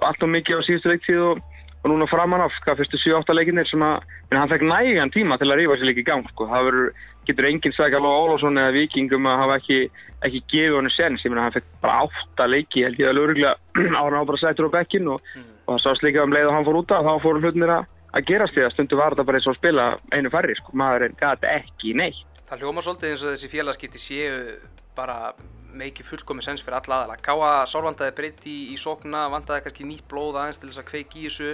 [0.05, 1.43] allt og mikið á síðustu leiktíð og,
[1.81, 4.03] og núna framan af hvað fyrstu 7-8 leikinnir sem að
[4.35, 6.49] hann fekk nægan tíma til að rífa sér líka í gang sko.
[6.51, 6.91] það verður,
[7.29, 9.79] getur enginn sækja alveg Ólásson eða Vikingum að hafa ekki,
[10.27, 13.55] ekki gefið hann sens, ég meina hann fekk bara 8 leiki held ég að lögurlega
[13.97, 15.51] á hann á bara sættur á bekkin og, mm.
[15.65, 18.25] og það sást líka um leið og hann fór úta þá fór hlutinir að að
[18.29, 21.17] gerast því að stundu var þetta bara eins og að spila einu færri sko, maðurinn
[21.19, 22.41] gæti ekki neitt.
[22.47, 24.37] Það hljóma svolítið eins og þessi félagskipti séu
[24.97, 25.33] bara
[25.77, 27.19] meikið fullkomið sens fyrir alla aðala.
[27.21, 31.21] Káa sálvandaði breytti í, í sókna, vandaði kannski nýtt blóð aðeins til þess að kveiki
[31.21, 31.51] í þessu.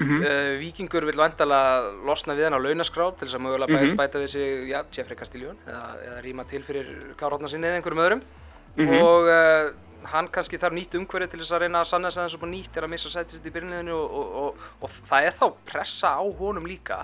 [0.00, 0.22] Mm -hmm.
[0.24, 1.60] uh, Víkingur vil vandala
[2.08, 3.96] losna við hann á launaskrá til þess að mögulega mm -hmm.
[3.98, 6.86] bæta við sig, já, Jeffrey Castiljón eða, eða rýma til fyrir
[7.20, 8.22] Kárhóttna sinni eða einhverjum öðrum.
[8.76, 9.02] Mm -hmm.
[9.02, 9.74] Og uh,
[10.12, 12.34] hann kannski þarf nýtt umhverfið til þess að reyna að sanna þess að það er
[12.34, 15.38] svo nýtt er að missa sætið sitt í byrjunniðinu og, og, og, og það er
[15.38, 17.00] þá pressa á honum líka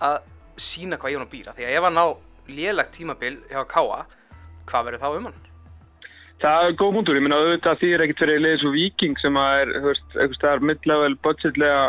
[0.00, 0.18] að
[0.60, 2.06] sína hvað ég hann býra því að ef hann á
[2.50, 4.02] lélegt tímabil hjá Káa,
[4.68, 5.40] hvað verður þá um hann?
[6.40, 9.36] Það er góð múndur, ég minna auðvitað því er ekkert fyrir leiðis og viking sem
[9.36, 11.82] að er, þú veist, eitthvað staðar mid-level budgetlega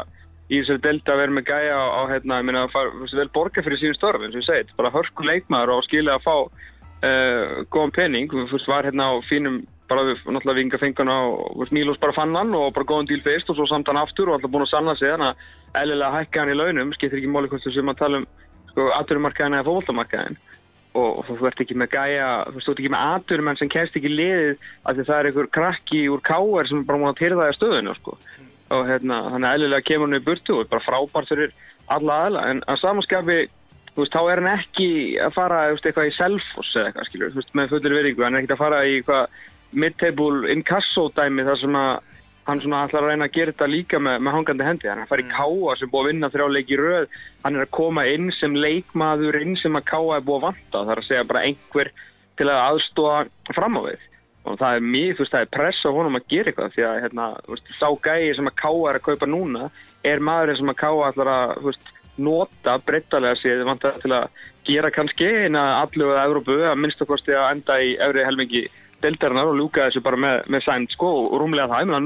[0.51, 3.17] í þessari delta að vera með gæja á, hérna, ég minna að fara, þú veist,
[3.21, 6.25] vel borga fyrir sín störf, eins og ég segið, bara hörku leikmaður og skilja að
[6.25, 11.17] fá uh, góðan penning, þú veist, var hérna á fínum bara við náttúrulega vinga fengana
[11.27, 14.31] og Mílos bara fann hann og bara góðan díl fyrst og svo samt hann aftur
[14.31, 17.31] og alltaf búin að sanna sig þannig að eðlilega hækka hann í launum, skiptir ekki
[17.31, 18.27] móli hvort sem að tala um
[18.71, 20.39] sko, aðturumarkaðin eða fólkváltamarkaðin
[20.91, 24.11] og, og þú ert ekki með gæja, þú ert ekki með aðturumenn sem kemst ekki
[24.11, 24.53] liðið
[24.87, 27.97] því það er einhver krakki úr káer sem bara múið að tyrða það í stöðinu
[27.99, 28.17] sko.
[28.71, 31.55] og hérna, þannig að eðlilega kemur hann í burtu og er bara frábært fyrir
[31.91, 33.41] alla aðla en að samanskapi
[33.91, 37.31] Þú veist, þá er hann ekki að fara veist, eitthvað í self-foss eða eitthvað, skilur,
[37.35, 41.59] veist, með fullir veringu, hann er ekki að fara í eitthvað mid-table inkasso dæmi þar
[41.61, 41.91] sem að
[42.47, 45.21] hann svona ætlar að reyna að gera þetta líka með, með hangandi hendi, hann fara
[45.23, 47.05] í káa sem búið að vinna þrjá leiki í röð,
[47.43, 50.77] hann er að koma inn sem leikmaður inn sem að káa er búið að vanta,
[50.79, 51.91] það er að segja bara einhver
[52.39, 53.19] til að aðstóða
[53.55, 54.07] fram á við.
[54.41, 56.85] Og það er mjög, þú veist, það er press á honum að gera eitthvað því
[56.89, 59.67] að, hérna, þú veist, sá gæi sem að káa er að kaupa núna
[60.01, 64.25] er maðurinn sem að káa ætlar að, þú veist, nota breyttalega séð vantar til að
[64.65, 66.81] gera kannski allu að Európu að
[69.03, 72.01] deltarinnar og lúka þessu bara með, með sæmt sko og rúmlega það, ég meina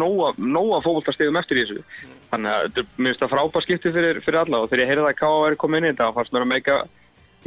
[0.52, 1.84] nóga, fókvóltastegum eftir þessu
[2.32, 5.08] þannig að þetta er minnst að frábær skipti fyrir, fyrir alla og þegar ég heyrði
[5.10, 5.32] að K.A.
[5.46, 6.78] væri komið inn í þetta þá fannst mér að meika,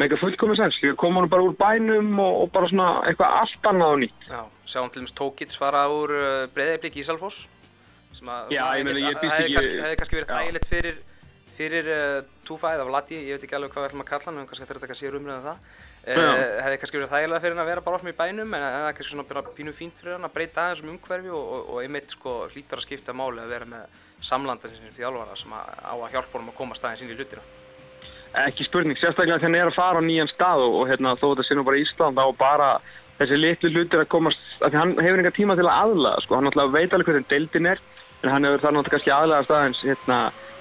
[0.00, 3.70] meika fullkomið sæns líka koma hann bara úr bænum og, og bara svona eitthvað allt
[3.72, 4.40] annað og nýtt Já,
[4.72, 7.46] sjáum til dæmis Tókits fara úr uh, breyðarblik Ísalfoss
[8.16, 11.00] sem að ég ég býst hefði kannski, verið þægilegt fyrir
[11.59, 14.38] fyrir uh, Túfa eða Vladi, ég veit ekki alveg hvað við ætlum að kalla hann,
[14.38, 15.68] höfum kannski eftir að taka sér umröðum það.
[16.09, 18.77] Uh, hefði kannski verið þægilega fyrir hann að vera bara með í bænum en en
[18.79, 21.49] það er kannski svona bara pínu fínt fyrir hann að breyta aðeins um umhverfi og,
[21.57, 25.53] og, og einmitt sko hlýtur að skipta máli að vera með samlandan sem þjálfara sem
[25.59, 27.44] að, á að hjálpa honum að koma staðins inn í hlutina.
[28.47, 31.27] Ekki spurning, sérstaklega þegar hann er að fara á nýjan stað og, og hérna, þó
[31.31, 32.73] þetta sé nú bara Ísland þá bara
[33.18, 36.38] þessi litlu hlutir að komast af því hann hefur enga tíma til að aðlaða sko.
[36.38, 37.81] hann veit alveg hvernig deildin er
[38.23, 40.18] en hann hefur það náttúrulega kannski aðlaða staðins hérna,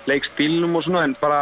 [0.08, 1.42] leikstílnum og svona en bara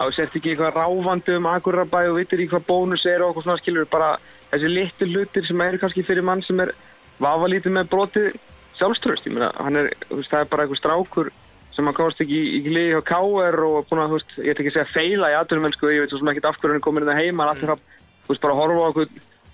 [0.00, 3.32] á þess eftir ekki eitthvað ráfandi um Akurabæ og vitir ekki hvað bónus er og
[3.32, 4.14] okkur svona skilur bara
[4.50, 6.72] þessi litlu hlutir sem eru kannski fyrir mann sem er
[7.20, 8.30] vafalítið með brotið
[8.80, 11.30] sjálfströst, ég meina, hann er, þú veist, það er bara einhver strákur
[11.74, 13.58] sem hann komast ekki í, í liði hjá K.R.
[13.66, 16.04] og búin að, þú veist, ég ætla ekki að segja feila í aðdurum mennsku, ég
[16.04, 17.84] veit svo sem ekkert af hverju hann er komin inn að heima, hann alltaf,
[18.24, 18.88] þú veist, bara að horfa á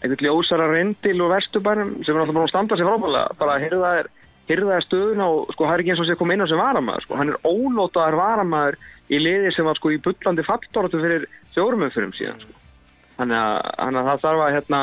[0.06, 3.66] einhvern, ljósara reyndil og vesturbænum sem er alltaf búin að standa sér frábæðlega, bara að
[3.66, 4.10] hyrða þér,
[4.46, 6.50] hyrða þér stöðuna og sko, það er ekki eins og sé að koma inn á
[6.50, 8.78] sem varamæður, sko, hann er ónótaðar varamæður
[9.10, 12.62] í liði sem var sko í bullandi falltortu fyrir fjórumumfyrum síðan, sko.
[13.16, 14.80] Þannig að, að það þarf að hérna,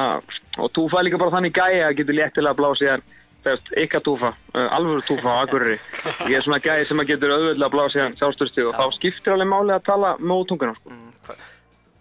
[0.58, 3.04] og túfa líka bara þannig gæi að getur léttilega að blása í hann,
[3.44, 5.76] þegar ykkar túfa, uh, alvöru túfa á Akureyri.
[6.32, 8.98] Ég er svona gæi sem að getur auðvitað að blása í hann sjálfstöðstu og þá
[8.98, 10.96] skiptir alveg máli að tala með útunguna, sko.
[10.96, 11.38] Mm, hva,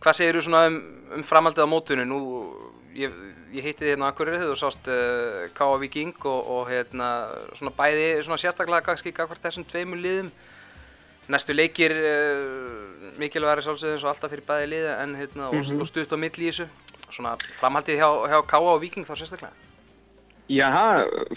[0.06, 0.80] hvað segir þú svona um,
[1.18, 2.14] um framhaldið á mótunum?
[2.14, 2.20] Nú,
[2.96, 3.20] ég,
[3.52, 5.78] ég hitti þið hérna á Akureyri þegar þú sást uh, K.A.
[5.82, 7.08] Viking og, og hérna
[7.58, 10.30] svona bæði svona sérstaklega kannski gagvart þessum tveimur liðum.
[11.32, 16.14] Næstu leikir uh, mikilvægari sálsögðin svo alltaf fyrir bæði liða en hérna og, og stutt
[16.14, 16.70] á milli í þessu.
[17.12, 18.78] Svona framhaldið hjá, hjá K.A.
[18.82, 19.68] Viking þá sérstaklega.
[20.50, 20.68] Já,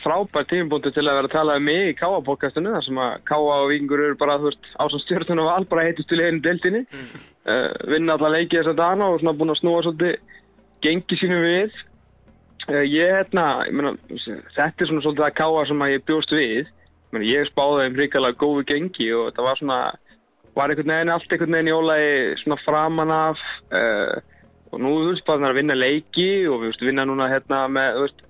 [0.03, 3.57] frábær tímubúntu til að vera að tala um mig í Káa-podcastinu þar sem að Káa
[3.61, 6.41] og Víkingur eru bara, þú veist, á svona stjórnum og all bara heitust til einu
[6.43, 10.17] deltinni uh, vinna alla leiki þess að dana og svona búin að snúa svolítið
[10.83, 11.77] gengi sínum við
[12.73, 13.93] ég, hérna, ég meina
[14.55, 16.63] þetta er svona svolítið að Káa sem að ég bjóst við.
[16.65, 16.71] Ég,
[17.13, 19.79] meina, ég spáði þeim hrikalega góðu gengi og þetta var svona
[20.55, 23.41] var einhvern veginn, allt einhvern veginn í ólagi svona framan af.
[23.69, 24.15] Uh,
[24.71, 27.27] og nú, þú veist, bara það er að vinna leiki og við veist, vinna núna
[27.31, 28.23] hérna með, þú veist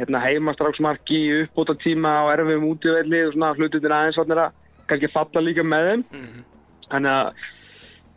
[0.00, 4.54] hérna heimastráksmarki uppbóta tíma á erfiðum útíðvelli og svona hlututin aðeins svarnir að
[4.88, 6.04] kannski falla líka með þeim.
[6.90, 7.42] Þannig að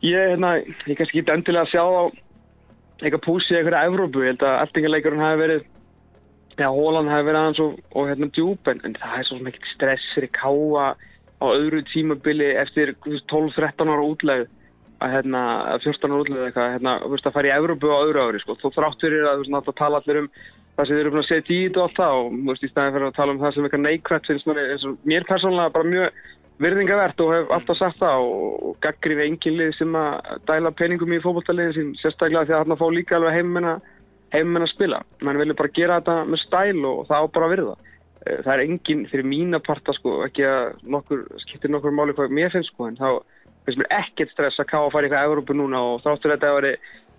[0.08, 2.04] ég, hérna, ég kannski ekki endilega að sjá á
[3.02, 5.64] eitthvað púsi í einhverja Evrópu, ég held að eltingarleikurinn hafi verið
[6.60, 9.70] já, Hóland hafi verið aðeins og, og hérna djúb en, en það er svo mikið
[9.74, 10.90] stress fyrir káa
[11.44, 14.52] á öðru tímabili eftir þú veist, 12-13 ára útlegð
[15.04, 15.42] að hérna,
[15.74, 18.44] að 14 ára útlegð eitthvað, hérna, þú veist, að fara í Evrópu á öðru ári,
[18.44, 20.30] sko, þó þrátt fyrir að þú veist, náttúrulega tala allir um
[20.74, 22.64] það sem þið eru búin að setja í þetta og allt það og þú veist,
[22.64, 24.62] í staðin fyrir að tala um það sem eitthvað neikvægt finnst mér,
[25.12, 26.22] mér persónulega bara mjög
[26.62, 31.22] virðingavert og hef alltaf sagt það og, gaggrið engin lið sem að dæla peningum í
[31.24, 33.90] fókbóltaliðin sín, sérstaklega því að þarna fá líka alveg heimmenn að
[34.34, 35.02] heimmenn að spila.
[35.26, 37.76] Menn vilja bara gera þetta með stæl og það á bara að virða.
[38.26, 42.34] Eh, Það er engin fyrir mína parta sko, ekki að nokkur, skiptir nokkur máli hvað
[42.34, 43.10] mér finnst sko, en þá
[43.66, 46.58] finnst mér ekkert stress að ká að fara eitthvað Európu núna og þáttur þetta að
[46.60, 46.74] veri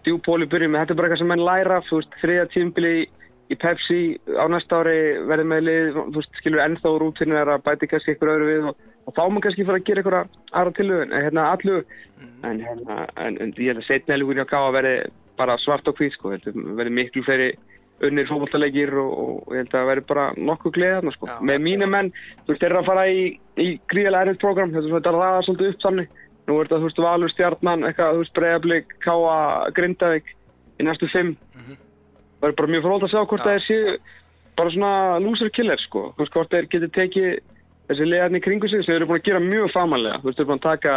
[0.04, 3.56] djúpól í byrjun, þetta er bara eitthvað sem menn læra, þú veist, þriða tímbili í,
[3.60, 4.00] Pepsi
[4.36, 7.88] á næsta ári verði með lið, þú veist, skilur ennþá úr útfinnu er að bæti
[7.88, 11.12] kannski eitthvað öðru við og, og þá má kannski fara að gera eitthvað aðra tilöfun,
[11.12, 11.76] en hérna allu,
[12.48, 14.96] en, hérna, en, en ég held að setna helgur hjá Ká að verði
[15.38, 16.34] bara svart og hvít, sko,
[16.78, 17.54] verði miklu fleiri
[18.04, 21.30] unnir fókbaltaleikir og, og ég held að það verði bara nokkuð gleðið þarna, sko.
[21.30, 21.36] Já.
[21.50, 22.10] Með mínu menn,
[22.42, 23.24] þú veist, þeir eru að fara í,
[23.60, 26.20] í gríðalega erfitt program, þetta ræða svolítið upp þannig.
[26.44, 29.38] Nú er þetta, þú veist, Valur, Stjarnan, eitthvað, þú veist, Breiðablík, Káa,
[29.76, 30.34] Grindavík
[30.80, 31.32] í næstu fimm.
[31.54, 33.94] Það er bara mjög fróld að sjá hvort það er séu
[34.58, 34.92] bara svona
[35.24, 36.02] loser killer, sko.
[36.18, 37.30] Hvort þeir geti tekið
[37.88, 40.20] þessi liðarni í kringu sig, sem eru búin að gera mjög famalega.
[40.20, 40.94] Þú veist, þeir eru búin að taka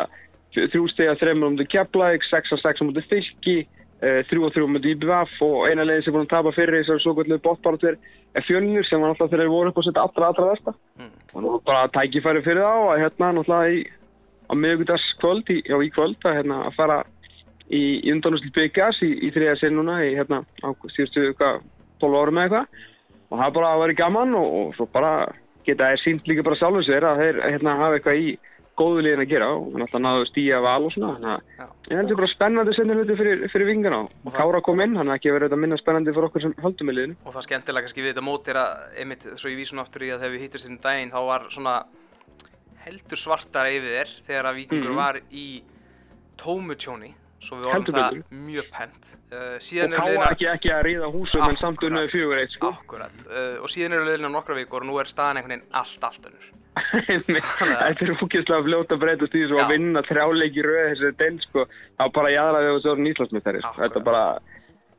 [0.57, 3.57] þrjú steg að þreymur um mútið Keflæk, 6 að 6 um mútið Fylki,
[4.01, 6.55] uh, 3 að 3 um mútið IBVF og eina leiðin sem er búin að tapa
[6.55, 9.87] fyrir þessar svo kvöldlega bóttbártur er fjölnir sem var alltaf þegar þeir voru upp og
[9.87, 10.73] setja allra, allra versta.
[11.35, 13.85] Og nú bara tækifæri fyrir þá að hérna náttúrulega í,
[14.47, 16.99] á miðugudags kvöld, í, já í kvöld, að, hérna, að fara
[17.67, 21.65] í, í undanústil byggjars í, í þriða sinn núna í hérna á síðustu hvað,
[22.03, 22.85] 12 árum eða eitthvað
[23.27, 25.11] og það bara að vera gaman og, og svo bara
[25.67, 28.37] geta þeir sínt líka bara sjálfum sér að þeir hérna, hafa eitthvað í
[28.77, 32.19] góðu liðin að gera og alltaf náðu stíja val og svona þannig að ég heldur
[32.19, 35.49] bara spennandi sendin hluti fyrir, fyrir vingana og Kára kom inn, hann er ekki verið
[35.49, 37.15] þetta minna spennandi fyrir okkur sem höldum í liðinu.
[37.25, 40.11] Og það skemmtilega kannski við þetta mót er að, einmitt, svo ég vísum aftur í
[40.13, 41.75] að þegar við hittust inn daginn, þá var svona
[42.85, 45.01] heldur svartara yfir þér þegar að Víkingur Mhm.
[45.01, 45.47] var í
[46.37, 48.37] tómu tjóni, svo við vorum það betur.
[48.47, 49.09] mjög pent.
[49.31, 52.71] Uh, og Kára liðina, ekki, ekki að ríða húsum en samt unnaði fjögur eitt sko
[52.73, 56.07] akkurat, uh, og síðan eru liðina nokkra vikur og nú er staðan einhvern veginn allt,
[56.09, 56.53] allt önnur.
[57.17, 61.65] Þetta er fúkislega fljótt að breytast í þessu að vinna þrjáleiki röð þessi del sko,
[61.97, 62.33] þá bara
[63.01, 63.71] nýslandsmyndari sko.
[63.71, 63.83] Akkurat.
[63.87, 64.23] Þetta bara,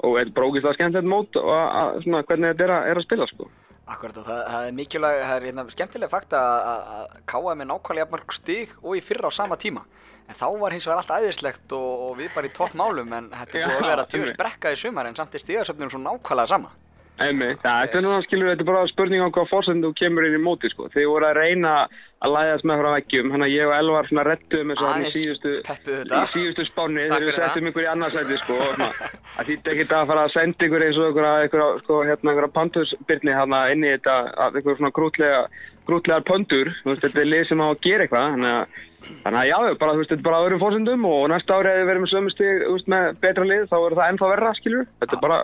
[0.03, 2.89] og þetta er bara ógeðslega skemmtilegt mót og að, að, svona, hvernig þetta er að,
[2.91, 3.51] er að spila sko.
[3.89, 7.63] Akkurat og það, það er mikilvæg, það er hérna, skemmtilega fakt að, að, að KM
[7.65, 9.85] er nákvæmlega mörg stig og í fyrra á sama tíma.
[10.29, 13.31] En þá var hins vegar allt æðislegt og, og við bara í topp málum en
[13.33, 14.37] þetta er búið að vera einmitt.
[14.43, 16.75] brekka í sumar en samt er stigarsöfnum svo nákvæmlega sama.
[17.19, 20.43] Einmitt, það er núna skilur þetta er bara spurning á hvað fórsendu kemur inn í
[20.43, 20.91] móti sko.
[20.93, 24.25] Þeir voru að reyna að læðast með frá veggjum, hann að ég og Elvar svona
[24.27, 26.23] rettuðum eins og hann í síðustu, peppuðu í þetta.
[26.33, 28.57] síðustu spáni þegar við settum ykkur í annarsæti sko.
[28.59, 28.91] og svona,
[29.37, 32.49] Það þýtti ekkert að fara að senda ykkur eins og ykkur, ykkur, sko, hérna, ykkur
[32.59, 34.17] pantusbyrni hérna inn í þetta,
[34.49, 35.41] að ykkur svona grútlega,
[35.87, 38.85] grútlegar pöndur, þú veist, þetta er lið sem á að gera eitthvað, þannig að
[39.23, 41.77] Þannig að já, bara, þú veist, þetta er bara öðrum fórsendum og næsta ári ef
[41.79, 44.51] við verðum með sömu stig, þú veist, með betra lið, þá verður það ennþá verra,
[44.59, 44.89] skilur.
[44.99, 45.39] Þetta er bara,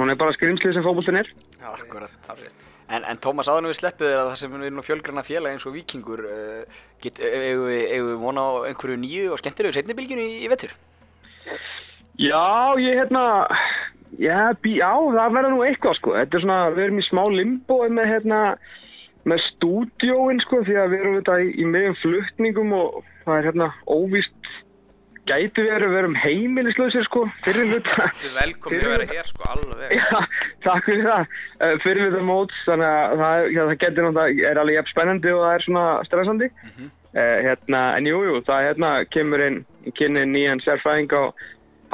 [0.00, 1.30] hún er bara skrimslið sem fótboltin er.
[1.62, 2.16] Akkurat.
[2.26, 2.66] Það er rétt.
[2.88, 5.54] En, en Tómas, en við sleppuð þér að það sem við erum nú fjölgranna félag
[5.54, 10.24] eins og vikingur, uh, get, eigum við, við vona á einhverju nýju og skemmtilegu setnibilginu
[10.24, 10.72] í, í vettur?
[12.18, 13.24] Já, ég hérna,
[14.16, 16.16] já, bí, já, það verður nú eitthvað sko.
[16.16, 18.40] Þetta er svona, við erum í smá limbói með hérna,
[19.28, 23.50] með stúdíóin sko, því að við erum þetta í, í meðum flutningum og það er
[23.50, 24.52] hérna óvíst,
[25.28, 28.06] gæti við erum, við erum heimilislausir sko, fyrir hluta.
[28.18, 29.94] Þið er velkomni að vera hér, sko, alveg.
[29.98, 30.20] Já,
[30.66, 31.34] takk fyrir það.
[31.58, 34.92] Uh, fyrir við það móts, þannig að það, já, það getur náttúrulega, er alveg jafn
[34.94, 36.50] spennandi og það er svona stressandi.
[36.68, 36.90] Mhm.
[37.08, 39.60] uh, hérna, en jú, jú, það hérna kemur inn,
[39.98, 41.22] kynni nýjan sérfræðing á,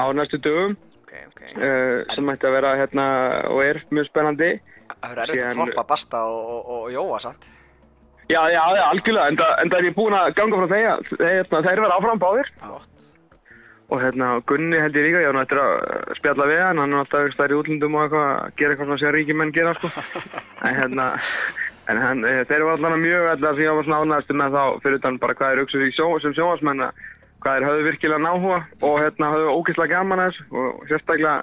[0.01, 1.43] á næstu dögum Ok, ok.
[1.59, 3.09] uh, sem ætti að vera hérna
[3.51, 4.55] og er mjög spennandi.
[4.95, 7.47] Það verður erfitt að toppa Basta og, og, og Jóa, sant?
[8.25, 11.59] Já, já, já, algjörlega, en það, er ég búinn að ganga frá þeir, þeir, hérna,
[11.67, 12.94] þeir verða áfram báðir Gott.
[13.93, 16.95] Og hérna Gunni held ég líka, ég var nú eftir að spjalla við hann, hann
[16.95, 19.75] er alltaf einhvers staðar í útlundum og eitthvað, að gera eitthvað svona sem ríkimenn gera
[19.79, 19.91] sko.
[20.69, 21.09] en hérna,
[21.93, 24.57] en hann, eh, þeir var allan mjög allar því að ég var svona ánægast með
[24.57, 27.03] þá fyrir utan bara hvað er auksur í sjó, sem sjóasmenn að
[27.45, 31.37] hvað er höfðu virkilega náhuga og hérna höfðu ógeðslega gaman að þessu og sérstaklega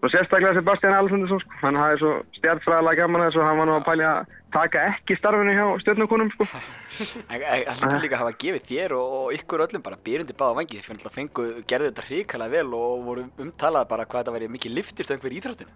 [0.00, 3.68] og sérstaklega Sebastian Alessandarsson sko, hann hafði svo stjartfræðilega gaman að þessu og hann var
[3.68, 6.46] nú að pælja að taka ekki starfinu hjá stjórnukonum sko.
[7.28, 10.80] Það hlýtur líka að hafa gefið þér og, og ykkur öllum bara byrjundi báða vangi.
[10.80, 14.76] Fyrir alltaf fengu, gerðu þetta hrikalega vel og voru umtalað bara hvað þetta væri mikið
[14.80, 15.70] liftist á einhver íþróttin.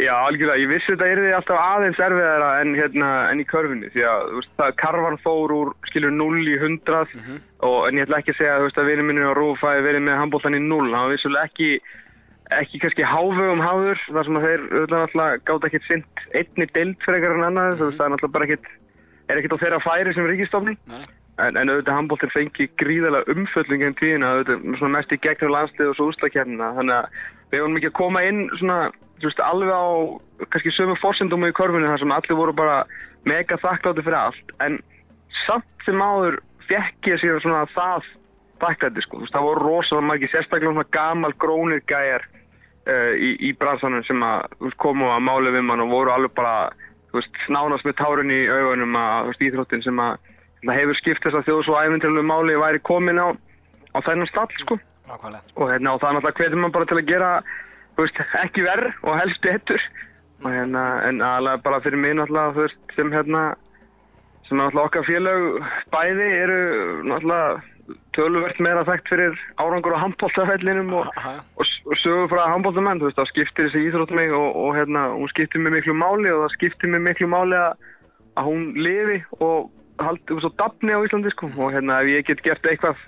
[0.00, 4.04] Já, algjörlega, ég vissi þetta yrði alltaf aðeins erfiðara en, hérna, en í körfunni því
[4.08, 7.00] að veist, það karvan fór úr skilur 0 í 100
[7.66, 10.20] og, en ég ætla ekki að segja að vinur minni á Rúf hafi verið með
[10.22, 11.70] handbóltan í 0 hann var vissulega ekki,
[12.58, 17.46] ekki kannski hávegum háður þar sem þeir náttúrulega gátt ekkert sint einni deild frekar en
[17.46, 18.70] annað þú veist, það er náttúrulega bara ekkert
[19.30, 20.30] er ekkert á þeirra færi sem
[20.90, 21.04] nei.
[21.38, 25.98] en, en auðvitað handbóltir fengi gríðarlega umföllum genn tíðina, auðvitað mest í gegnum landslið og
[25.98, 27.20] svo úslakernina þannig að
[27.52, 28.78] við vorum ekki að koma inn svona,
[29.22, 29.86] veist, alveg á
[30.50, 32.82] kannski sömu fórsendum í korfinu þar sem allir voru bara
[33.28, 34.80] mega þakklátti fyrir allt en
[35.44, 38.10] samt sem áður fekk ég sér svona það
[38.60, 42.26] þakklætti sko, það voru rosalega margir sérstaklega svona gamal grónir gæjar
[42.90, 46.70] uh, í, í bransanum sem að komu að máli við mann og voru alveg bara
[47.46, 50.18] snánast með tárun í augunum að íþróttin sem að
[50.68, 53.28] hefur skipt þess að þjóð svo æfintilegu máli væri komin á,
[53.96, 54.78] á þennan stall sko.
[55.10, 57.30] Og hérna og það er náttúrulega hvetur maður bara til að gera
[57.98, 59.88] veist, ekki verð og helst betur.
[60.44, 63.42] Og hérna, en aðalega bara fyrir mig náttúrulega, veist, sem hérna
[64.48, 65.42] sem náttúrulega okkar félög
[65.94, 66.60] bæði eru
[67.10, 67.60] náttúrulega
[68.16, 71.10] töluvert meira þekkt fyrir árangur á handbóltafellinum og,
[71.56, 75.08] og, og sögur frá handbóltamenn, þú veist, þá skiptir þessi íþrótt mig og, og hérna,
[75.16, 77.88] hún skiptir mig miklu máli og það skiptir mig miklu máli að,
[78.40, 79.70] að hún lifi og
[80.00, 83.00] haldi svo dafni á Íslandi, sko, og hérna, ef ég get gert eitthvað,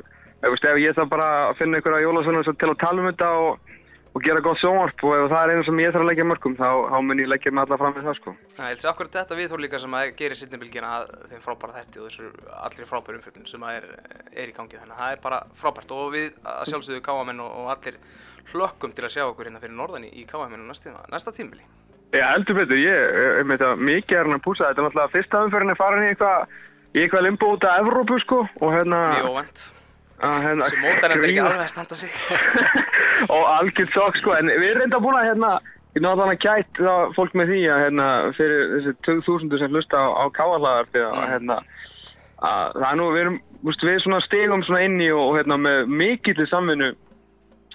[0.43, 1.29] ef, veist, ef ég þarf bara
[1.61, 3.73] finna einhverja jólasveinar til að tala um þetta og,
[4.13, 6.57] og gera gott sjónvarp og ef það er einu sem ég þarf að leggja mörgum,
[6.59, 8.35] þá, þá mun ég leggja mig alla fram með það, sko.
[8.59, 12.11] Það helst akkur þetta viðhór líka sem að gerir sitnibilgina að þeim frábæra þætti og
[12.11, 13.87] þessu allir frábæru umfjöldin sem að er,
[14.37, 17.57] er í gangi þannig að það er bara frábært og við að sjálfsögðu káamenn og,
[17.63, 17.99] og allir
[18.53, 21.65] hlökkum til að sjá okkur hérna fyrir norðan í, káamennu næsta, næsta tímili.
[22.13, 25.45] Já, heldur betur, ég, veit að mikið er hann að púsa, þetta er náttúrulega fyrsta
[25.47, 26.57] er farin í eitthvað,
[26.93, 28.99] í eitthvað limbo út af Evrópu, sko, og hérna...
[29.15, 29.63] Mjög óvænt.
[30.23, 32.17] Að, hérna Sem mótar endur ekki alveg að standa sig.
[33.35, 35.53] og algjört sokk sko en við erum reynda búin að hérna
[35.93, 38.09] ég náttúrulega gæt það fólk með því að hérna,
[38.39, 41.59] fyrir þessi 2000 sem hlusta á, á káallagar því að hérna,
[42.41, 45.59] að það er nú, við erum, úst, við svona stegum svona inn í og hérna
[45.61, 46.93] með mikill samvinnu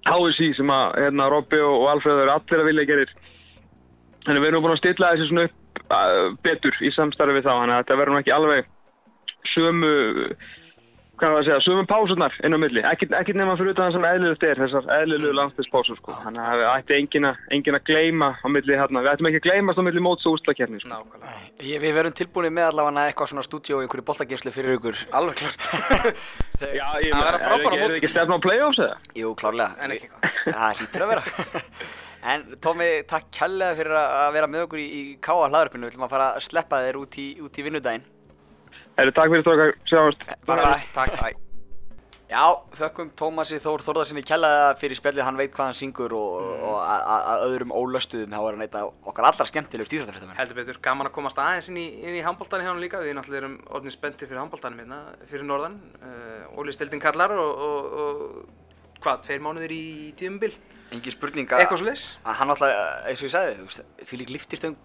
[0.07, 3.13] HSI sem að hérna Robby og, og Alfreð eru allir að vilja gerir.
[4.25, 7.75] Þannig við erum búin að stilla þessu svona upp uh, betur í samstarfi þá, þannig
[7.75, 8.71] að þetta verður nú ekki alveg
[9.53, 9.93] sömu
[11.17, 13.95] hvað var að segja, sömum pásunar inn á milli, ekkert, ekkert nema fyrir utan það
[13.95, 16.15] sem eðlilegt er, þessar eðlilugu landslýspásur sko.
[16.23, 19.41] Þannig að það ætti engin að, engin að gleyma á milli hérna, við ættum ekki
[19.41, 20.89] að gleymast á milli móts og úslakefni sko.
[20.93, 21.35] Nákvæmlega.
[21.67, 24.95] Ég, við verum tilbúinir með allavega eitthvað svona stúdíó í einhverju boltageimslu fyrir ykkur.
[25.17, 25.61] Alveg klart.
[26.77, 28.97] Já, ég Það er frábæra ekki, er ekki stefn á play-offs eða?
[29.17, 29.71] Jú, klárlega.
[29.81, 30.21] En ekki eitthvað.
[30.57, 31.23] Það hlýtur að vera.
[32.33, 35.01] en Tómi, takk kærlega fyrir að að vera með okkur í, í
[38.97, 40.23] Herru, takk fyrir tókar, sjáumst.
[40.47, 40.79] Bye bye.
[40.95, 41.29] Takk, bæ.
[42.27, 42.41] Já,
[42.75, 45.23] þökkum Tómasi Þór Þórðarsinni kærlega fyrir spjallið.
[45.23, 46.33] Hann veit hvað hann syngur og,
[46.67, 50.35] og að- að að öðrum ólöstuðum þá er hann eitt af okkar allra skemmtilegust íþjóttarfréttamenn.
[50.41, 52.99] Heldur betur, gaman að komast aðeins inn í, inn í handbóltan hjá hann líka.
[52.99, 54.99] Við náttúrulega erum orðin spenntir fyrir handbóltanum hérna,
[55.31, 55.79] fyrir norðan.
[56.03, 59.85] Uh, Óli Stildin kallar og, og, og hvað, tveir mánuðir í
[60.19, 60.51] tíðumbil?
[60.91, 61.63] Engi spurning að
[62.41, 62.69] hann alltaf,
[63.07, 64.77] eins og ég sagði, þú veist, því lík liftistöng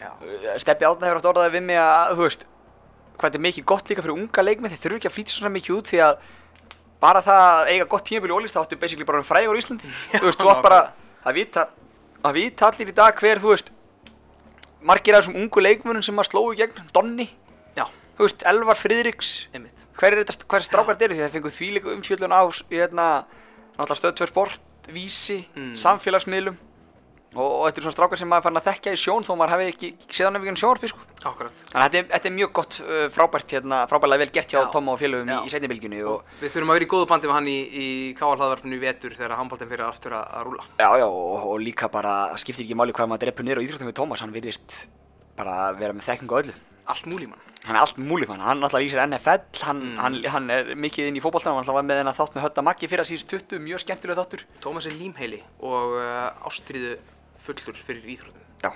[0.00, 0.12] Já.
[0.60, 2.46] Steppi Átna hefur átt orðaði við mig að, þú veist
[3.20, 5.52] hvað þetta er mikið gott líka fyrir unga leikmenn þeir þurfu ekki að flýta svona
[5.54, 6.22] mikið út því að
[7.00, 9.60] bara það að eiga gott tímabil í ólist þá áttu basically bara um frægur í
[9.62, 9.90] Íslandi.
[10.20, 10.80] Þú veist, þú átt bara
[11.24, 11.66] að vita
[12.24, 13.70] að vita allir í dag hver, þú veist
[14.84, 17.28] margir af þessum ungu leikmennum sem að slóu í gegn, Donni,
[17.76, 19.86] Já, þú veist, Elvar einmitt.
[19.96, 21.14] hver er þetta, hver strákar þetta eru?
[21.16, 23.06] Því að þeir fengu þvílíku umfjöllun á í hérna,
[23.76, 24.60] náttúrulega stöð 2 sport,
[24.92, 25.72] vísi, Mm.
[25.76, 26.56] samfélagsmiðlum
[27.34, 29.32] og, og þetta eru svona strákar sem maður er farin að þekkja í sjón þó
[29.38, 31.04] maður hefði ekki séðan ef ekki en sjónarpi sko.
[31.30, 31.62] Akkurat.
[31.68, 34.58] Þannig að þetta er, þetta er mjög gott, uh, frábært hérna, frábærlega vel gert hjá
[34.60, 34.70] Já.
[34.72, 37.36] Tóma og félögum í, í seinnibilgjunni og Við þurfum að vera í góðu bandi með
[37.38, 37.86] hann í, í
[38.20, 40.64] káalhlaðvarpinu í vetur þegar handbóltan fyrir aftur að, að rúla.
[40.80, 43.90] já, já, og, og líka bara, skiptir ekki máli hvað maður drepur niður á íþróttum
[43.92, 44.80] við Tómas, hann virðist
[45.36, 46.56] bara vera með þekkingu á öllu.
[46.90, 47.46] Allt múlí mann.
[47.60, 49.96] Hann er allt múlið hann, hann náttúrulega lýsir NFL, hann, Mm.
[50.00, 52.64] hann, hann er mikið inn í fótboltanum, hann náttúrulega var með þennan þátt með Hötta
[52.64, 54.44] Maggi fyrir að síðust 20, mjög skemmtilega þáttur.
[54.64, 56.94] Tómas er límheili og uh, ástriðu
[57.44, 58.46] fullur fyrir íþróttum.
[58.62, 58.72] Já.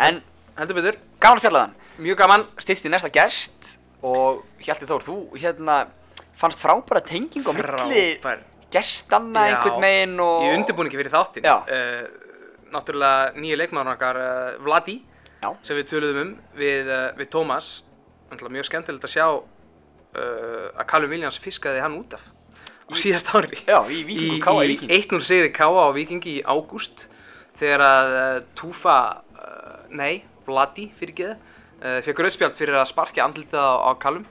[0.00, 0.22] En
[0.60, 2.42] Heldur betur, gaman að fjalla þann, mjög gaman.
[2.60, 3.68] styrst í næsta gest
[4.04, 5.76] og Hjalti Þór, þú hérna
[6.36, 7.70] fannst frábæra tenging á milli
[9.40, 9.54] Já.
[9.54, 10.44] einhvern veginn og...
[10.44, 11.48] Í undirbúningi fyrir þáttinn.
[11.48, 12.04] Uh,
[12.74, 14.98] náttúrulega nýja leikmaður okkar, uh, Vladi,
[15.40, 15.48] Já.
[15.64, 17.72] sem við töluðum um við, uh, við Tómas.
[18.30, 19.26] Mjög skemmtilegt að sjá
[20.10, 22.22] að Callum Williams fiskaði hann út af
[22.90, 23.58] á síðast ári.
[23.66, 24.64] Já, í Víkingu K.A.
[24.64, 24.90] í Víking.
[24.98, 25.70] 1-0 sigri K.A.
[25.70, 27.06] á Víkingi í ágúst
[27.60, 28.96] þegar að uh, Túfa,
[29.38, 31.36] uh, nei, Vladi fyrirgeði,
[31.82, 34.24] uh, fekk rauðspjald fyrir að sparka andlitið á, á Callum.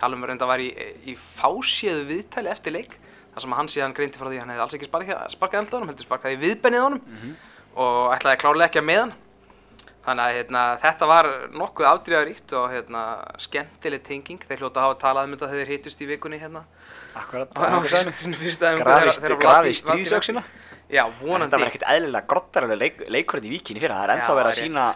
[0.00, 0.70] Callum reynda var í,
[1.06, 2.98] í fásíðu viðtæli eftir leik
[3.32, 5.72] þar sem hann síðan greinti frá því að hann hefði alls ekki sparkað, sparkað andlitið
[5.72, 7.36] á honum, heldur sparkaði viðbennið honum Mhm.
[7.80, 9.12] og ætlaði klárlega ekki að með hann.
[10.02, 13.02] Þannig að hérna, þetta var nokkuð afdrjáðaríkt og hérna,
[13.38, 14.40] skemmtileg tenging.
[14.48, 16.64] Þeir hljóta að hafa talað um þetta þegar þeir hittust í vikunni hérna.
[17.14, 17.62] Akkurat, á
[18.82, 20.42] Vladi- Vladi- stríðsöksina.
[20.92, 21.56] Já, Þetta vonandi.
[21.56, 24.86] var ekkert eðlilega grottarlega leik, leikurinn í Víkinni fyrir, það er ennþá verið að sína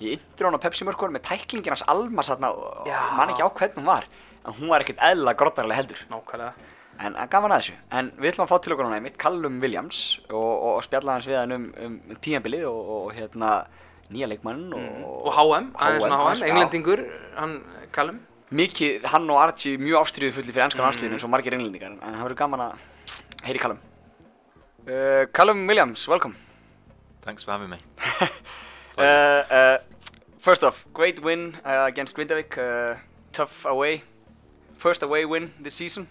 [0.00, 2.86] í intrón og Pepsi mörkur með tæklingin hans Alma satna og
[3.16, 4.04] man ekki á hvernig hún var
[4.44, 6.52] en hún var ekkert eðlilega grottarlega heldur Nákvæmlega.
[7.00, 9.60] en en gaman að þessu, en við ætlum að fá til okkur núna einmitt Callum
[9.62, 13.64] Williams og, og, og spjalla hans við hann um, um tíðanbilið og, og hérna
[14.12, 15.04] nýja leikmann og, Mm.
[15.26, 17.00] Og HM, aðeins svona HM, englendingur,
[17.36, 18.20] hann Callum.
[18.52, 20.86] mikið, hann og Archie mjög ástriðu fulli fyrir ennska Mm.
[20.86, 22.78] landsliðinu eins og margir englendingar en það verður gaman að
[23.44, 23.78] heyri Callum
[24.88, 26.36] uh, Callum Williams, welcome
[27.22, 27.78] Thanks for having me.
[28.98, 29.78] uh, uh,
[30.38, 32.96] first off, great win uh, against Grindavik, uh,
[33.32, 34.02] tough away
[34.76, 36.06] first away win this season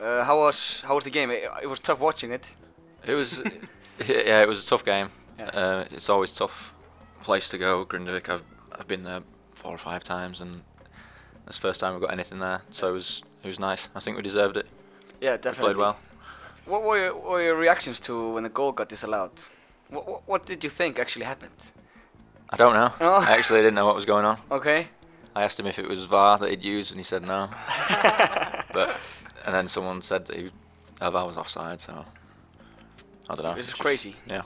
[0.00, 1.30] uh, how was how was the game?
[1.30, 2.54] It, it was tough watching it
[3.06, 3.40] It was,
[4.08, 5.10] yeah, it was a tough game.
[5.38, 5.46] Yeah.
[5.54, 6.72] Uh, it's always tough
[7.22, 7.84] place to go.
[7.84, 8.42] Grindavik, I've
[8.72, 9.22] I've been there
[9.54, 10.62] four or five times, and
[11.46, 12.62] it's the first time we got anything there.
[12.72, 13.88] So it was it was nice.
[13.94, 14.66] I think we deserved it.
[15.20, 15.96] yeah We definitely played well.
[16.66, 19.30] what were your, what were your reactions to when the goal got disallowed
[19.88, 21.72] what, what, what did you think actually happened
[22.50, 22.92] I don't know.
[23.00, 23.14] Oh.
[23.28, 24.36] I actually didn't know what was going on.
[24.50, 24.88] okay
[25.36, 27.50] I asked him if it was VAR that he'd used, and he said no.
[28.72, 28.96] but
[29.44, 30.50] and then someone said that he,
[31.00, 31.80] uh, VAR was offside.
[31.80, 31.92] So
[33.28, 33.54] I don't know.
[33.54, 34.16] This is just- crazy.
[34.26, 34.42] Yeah.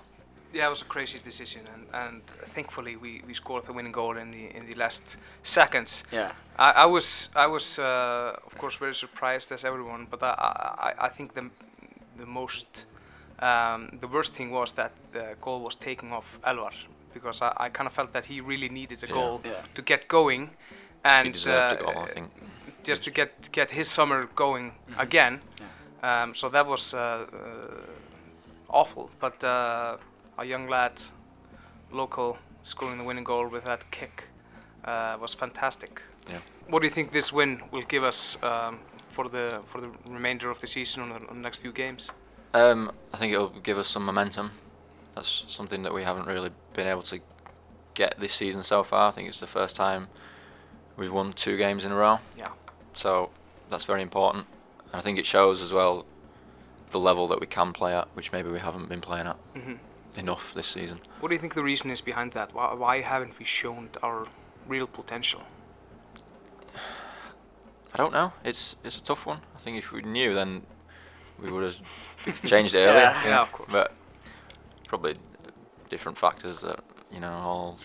[0.53, 2.23] Yeah, it was a crazy decision, and, and
[2.55, 6.05] thankfully we, we scored the winning goal in the in the last seconds.
[6.13, 10.29] yeah I, I was I was uh, of course very surprised as everyone, but I
[10.29, 11.51] I, I think the
[12.19, 12.87] the most
[13.43, 16.73] um, the worst thing was that the goal was taken off Elvar
[17.15, 19.15] because I, I kind of felt that he really needed a Yeah.
[19.15, 19.63] goal Yeah.
[19.75, 20.51] to get going,
[21.05, 22.31] and he deserved uh, a goal, I think.
[22.89, 25.41] just to get get his summer going again.
[26.03, 29.45] Um, so that was uh, uh, awful, but
[30.41, 31.01] a young lad,
[31.93, 34.25] local, scoring the winning goal with that kick
[34.85, 36.01] uh, was fantastic.
[36.29, 36.39] Yeah.
[36.69, 38.79] What do you think this win will give us um,
[39.11, 42.11] for the for the remainder of the season on the, on the next few games?
[42.55, 44.53] Um, I think it'll give us some momentum.
[45.15, 47.21] That's something that we haven't really been able to
[47.95, 49.09] get this season so far.
[49.09, 50.09] I think it's the first time
[50.97, 52.21] we've won two games in a row.
[52.39, 52.53] Yeah.
[52.95, 53.31] So
[53.69, 54.47] that's very important.
[54.87, 56.07] And I think it shows as well
[56.93, 59.75] the level that we can play at, which maybe we haven't been playing at hmm
[60.17, 61.01] enough this season.
[61.21, 62.53] What do you think the reason is behind that?
[62.55, 64.27] Why, why haven't we shown our
[64.67, 65.43] real potential?
[67.93, 68.33] I don't know.
[68.45, 69.41] It's it's a tough one.
[69.57, 70.63] I think if we knew, then
[71.43, 73.01] we would have changed it earlier.
[73.03, 73.25] Yeah.
[73.25, 73.69] Yeah, of course.
[73.73, 73.93] But
[74.87, 75.17] probably
[75.89, 76.81] different factors that
[77.11, 77.79] you know all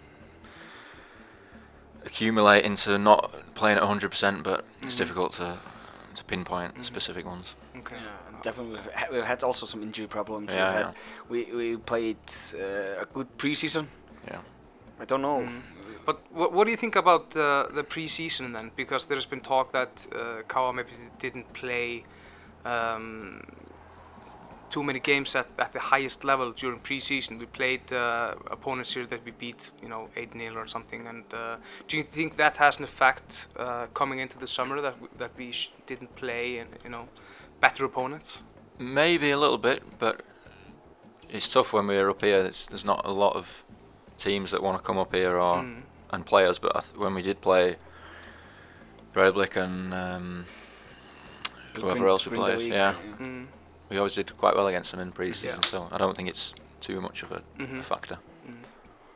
[2.06, 4.44] accumulate into not playing at 100%.
[4.44, 4.98] But it's Mhm.
[4.98, 5.58] difficult to
[6.16, 6.86] to pinpoint Mhm.
[6.86, 7.56] specific ones.
[7.80, 7.96] Okay.
[7.96, 10.52] Yeah, and definitely we've had, we've had also some injury problems.
[10.54, 10.94] Yeah, we, had, yeah.
[11.30, 12.18] we we played
[12.54, 13.88] uh, a good preseason.
[14.28, 14.40] Yeah.
[15.02, 15.40] I don't know.
[15.42, 15.62] Mhm.
[16.06, 18.72] But what, what do you think about uh, the preseason then?
[18.76, 22.04] Because there's been talk that uh, Kawa maybe didn't play
[22.64, 23.42] um,
[24.70, 27.40] too many games at, at the highest level during preseason.
[27.40, 31.08] We played uh, opponents here that we beat, you know, 8-0 or something.
[31.08, 31.58] And uh,
[31.88, 35.32] do you think that has an effect uh, coming into the summer that w- that
[35.38, 37.08] we sh- didn't play and you know
[37.62, 38.44] better opponents?
[38.78, 40.22] Maybe a little bit, but
[41.30, 42.42] it's tough when we're up here.
[42.44, 43.64] It's, there's not a lot of
[44.18, 45.82] teams that want to come up here or Mm.
[46.12, 46.60] and play us.
[46.60, 47.78] But I th- when we did play
[49.14, 50.46] Breidablik and um,
[51.74, 53.48] whoever Grin- else we played, Grindavik, yeah, Mm.
[53.90, 55.60] we always did quite well against them in pre-season.
[55.64, 55.70] Yeah.
[55.70, 57.80] So I don't think it's too much of a, Mhm.
[57.80, 58.18] a factor.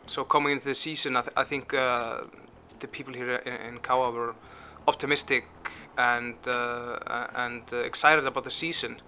[0.07, 2.21] So coming into the season, I, th- I think uh,
[2.79, 4.33] the people here in, in Kawa were
[4.87, 5.45] optimistic
[5.99, 9.01] and uh, uh, and uh, excited about the season.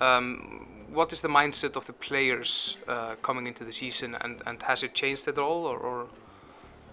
[0.00, 4.62] Um, what is the mindset of the players uh, coming into the season, and, and
[4.62, 6.06] has it changed at all, or, or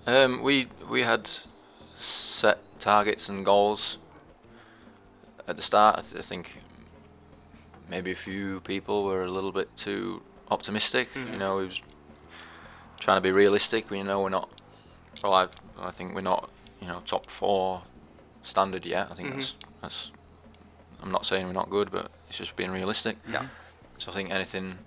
[0.07, 1.29] Um, we we had
[1.99, 3.97] set targets and goals
[5.47, 5.99] at the start.
[5.99, 6.45] I, th- I think
[7.89, 11.09] maybe a few people were a little bit too optimistic.
[11.13, 11.31] Mhm.
[11.33, 11.81] You know, we was
[12.99, 13.89] trying to be realistic.
[13.89, 14.49] We know we're not.
[15.23, 15.47] Well, I
[15.87, 16.49] I think we're not.
[16.81, 17.81] You know, top four
[18.43, 19.07] standard yet.
[19.11, 19.35] I think Mhm.
[19.35, 20.11] that's that's.
[21.03, 23.17] I'm not saying we're not good, but it's just being realistic.
[23.27, 23.47] Yeah.
[23.97, 24.77] So I think anything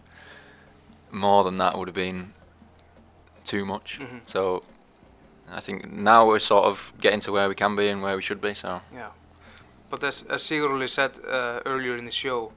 [1.11, 2.33] more than that would have been
[3.45, 3.99] too much.
[4.01, 4.21] Mhm.
[4.29, 4.63] So
[5.51, 8.23] I think now we're sort of getting to where we can be and where we
[8.23, 8.55] should be.
[8.55, 9.11] So yeah?
[9.91, 12.53] But as, as Sigurli said uh, earlier in the show,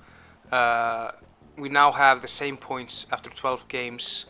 [0.52, 1.12] uh,
[1.58, 4.26] we now have the same points after 12 games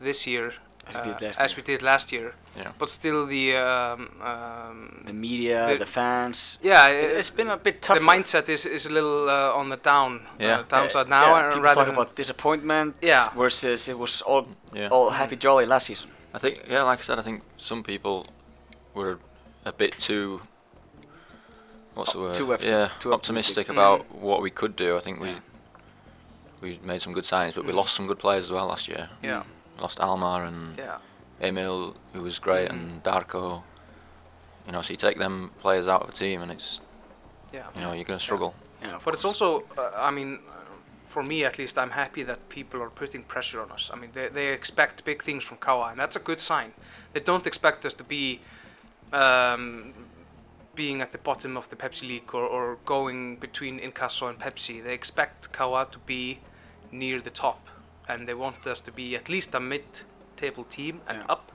[0.00, 0.54] this year
[0.86, 2.34] As we did uh, last as we did last year.
[2.60, 6.58] Yeah, But still, the um, um, The media, The- the, fans.
[6.62, 7.98] yeah, It- it- it's been a bit tough.
[7.98, 10.60] the mindset is, is a little uh, on the down Yeah.
[10.60, 11.22] uh, downside now.
[11.26, 12.94] Yeah, uh, people rather talk than- about disappointment.
[13.02, 13.28] Yeah.
[13.36, 14.88] Versus it was all yeah.
[14.92, 16.08] all happy jolly last season.
[16.34, 18.26] I think yeah, like I said, I think some people
[18.94, 19.18] were
[19.64, 20.40] a bit too.
[21.94, 22.34] What's the word?
[22.34, 23.68] too yeah, too optimistic optimistic.
[23.68, 24.20] about Mhm.
[24.20, 24.96] what we could do.
[24.96, 25.38] I think we Yeah.
[26.60, 27.76] we made some good signings, but we Mhm.
[27.76, 29.08] lost some good players as well last year.
[29.22, 29.42] yeah,
[29.76, 30.98] We lost Almar and yeah,
[31.40, 33.62] Emil, who was great, and Darko.
[34.66, 36.80] You know, so you take them players out of a team, and it's
[37.52, 37.66] yeah.
[37.74, 38.54] you know you're going to struggle.
[38.82, 40.52] Yeah, of But it's also, uh, I mean, uh,
[41.08, 43.90] for me at least, I'm happy that people are putting pressure on us.
[43.92, 46.72] I mean, they, they expect big things from Kawa, and that's a good sign.
[47.12, 48.40] They don't expect us to be
[49.12, 49.92] um,
[50.74, 54.82] being at the bottom of the Pepsi League or, or going between Inkasso and Pepsi.
[54.82, 56.38] They expect Kawa to be
[56.92, 57.66] near the top,
[58.08, 59.60] and they want us to be at least a
[60.40, 61.32] mid-table team and Yeah.
[61.32, 61.52] up.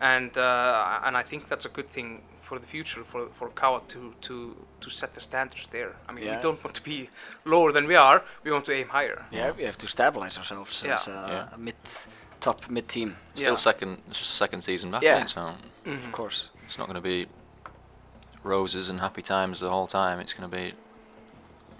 [0.00, 3.80] And uh, and I think that's a good thing for the future for for Kawa
[3.88, 5.92] to to to set the standards there.
[6.08, 6.36] I mean, Yeah.
[6.36, 7.08] we don't want to be
[7.44, 8.22] lower than we are.
[8.44, 9.24] We want to aim higher.
[9.32, 10.94] yeah, we have to stabilize ourselves Yeah.
[10.94, 11.54] as a, Yeah.
[11.54, 11.74] a mid,
[12.40, 13.16] top mid team.
[13.34, 13.56] Still Yeah.
[13.58, 15.18] second, it's just a second season back, Yeah.
[15.18, 15.26] yeah.
[15.26, 15.40] so
[15.84, 16.04] Mhm.
[16.04, 16.50] Of course.
[16.66, 17.26] it's not going to be
[18.44, 20.20] roses and happy times the whole time.
[20.20, 20.74] It's going to be,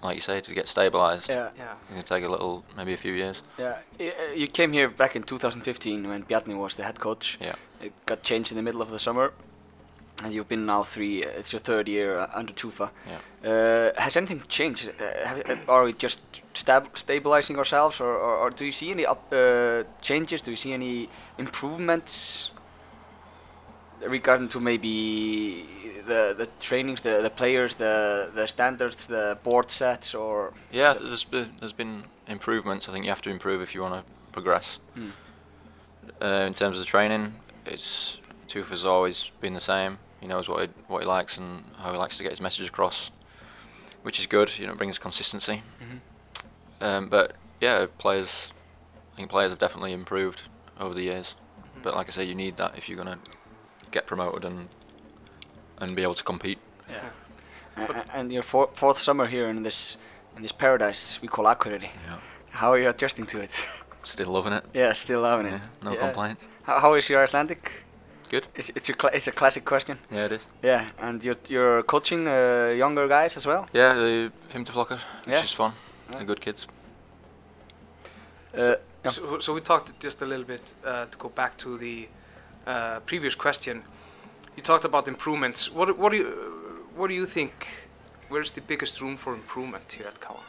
[0.06, 1.28] like you say, to get stabilised.
[1.28, 1.50] Yeah.
[1.58, 1.74] Yeah.
[1.82, 3.42] It's going to take a little, maybe a few years.
[3.58, 7.38] Yeah, uh, you came here back in 2015 when Bjarni was the head coach.
[7.40, 7.56] Yeah.
[7.80, 9.32] It got changed in the middle of the summer,
[10.22, 11.24] and you've been now three.
[11.24, 12.90] Uh, it's your third year uh, under Tufa.
[13.06, 13.20] Yeah.
[13.50, 14.88] Uh, has anything changed?
[14.88, 16.20] Uh, have, uh, are we just
[16.54, 20.40] stab- stabilizing ourselves, or, or, or do you see any up, uh, changes?
[20.40, 22.50] Do you see any improvements
[24.06, 25.64] regarding to maybe
[26.06, 31.24] the the trainings, the the players, the the standards, the board sets, or Yeah, there's
[31.24, 32.88] been, there's been improvements.
[32.88, 34.78] I think you have to improve if you want to progress.
[34.94, 35.10] Hmm.
[36.20, 37.34] Uh, in terms of the training,
[37.64, 39.98] it's Tufa's always been the same.
[40.20, 42.68] He knows what he, what he likes and how he likes to get his message
[42.68, 43.10] across,
[44.02, 44.58] which is good.
[44.58, 45.62] You know, it brings consistency.
[46.80, 48.48] Um, but yeah, players,
[49.12, 50.42] I think players have definitely improved
[50.78, 51.34] over the years.
[51.82, 53.18] But like I say, you need that if you're gonna
[53.90, 54.68] get promoted and
[55.80, 56.58] and be able to compete.
[56.88, 57.10] Yeah.
[57.76, 59.96] A- a- and your fourth summer here in this
[60.36, 61.82] in this paradise we call Akureyri.
[62.06, 62.18] Yeah.
[62.50, 63.66] How are you adjusting to it?
[64.04, 64.64] Still loving it.
[64.74, 65.62] yeah, still loving Yeah, it.
[65.82, 66.00] no Yeah.
[66.00, 66.44] complaints.
[66.62, 67.70] How, how is your Icelandic?
[68.30, 68.46] Good.
[68.54, 69.98] It's, it's, a cla it's a classic question.
[70.12, 70.42] Yeah, it is.
[70.62, 73.66] Yeah, and you're, you're coaching uh, younger guys as well?
[73.72, 75.42] Yeah, the Fimtaflokkar, which Yeah.
[75.44, 75.72] is fun.
[76.10, 76.16] Yeah.
[76.18, 76.66] They're good kids.
[78.56, 79.10] Uh, yeah.
[79.10, 82.08] So, so we talked just a little bit uh, to go back to the
[82.66, 83.82] uh, previous question.
[84.56, 85.70] You talked about improvements.
[85.70, 86.26] What what do you
[86.96, 87.52] what do you think?
[88.28, 90.40] Where's the biggest room for improvement here at Kawa?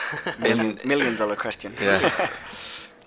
[0.38, 1.74] million, million dollar question.
[1.80, 2.30] Yeah.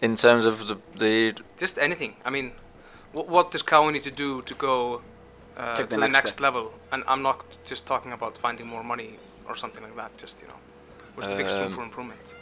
[0.02, 2.16] In terms of the the Just anything.
[2.24, 2.52] I mean,
[3.14, 5.02] what, what does Kawa need to do to go
[5.58, 6.72] uh, to the the next next level?
[6.92, 9.18] And I'm not just talking about finding more money
[9.48, 10.18] or something like that.
[10.18, 10.60] Just you know,
[11.16, 12.36] where's the biggest room Um, for improvement?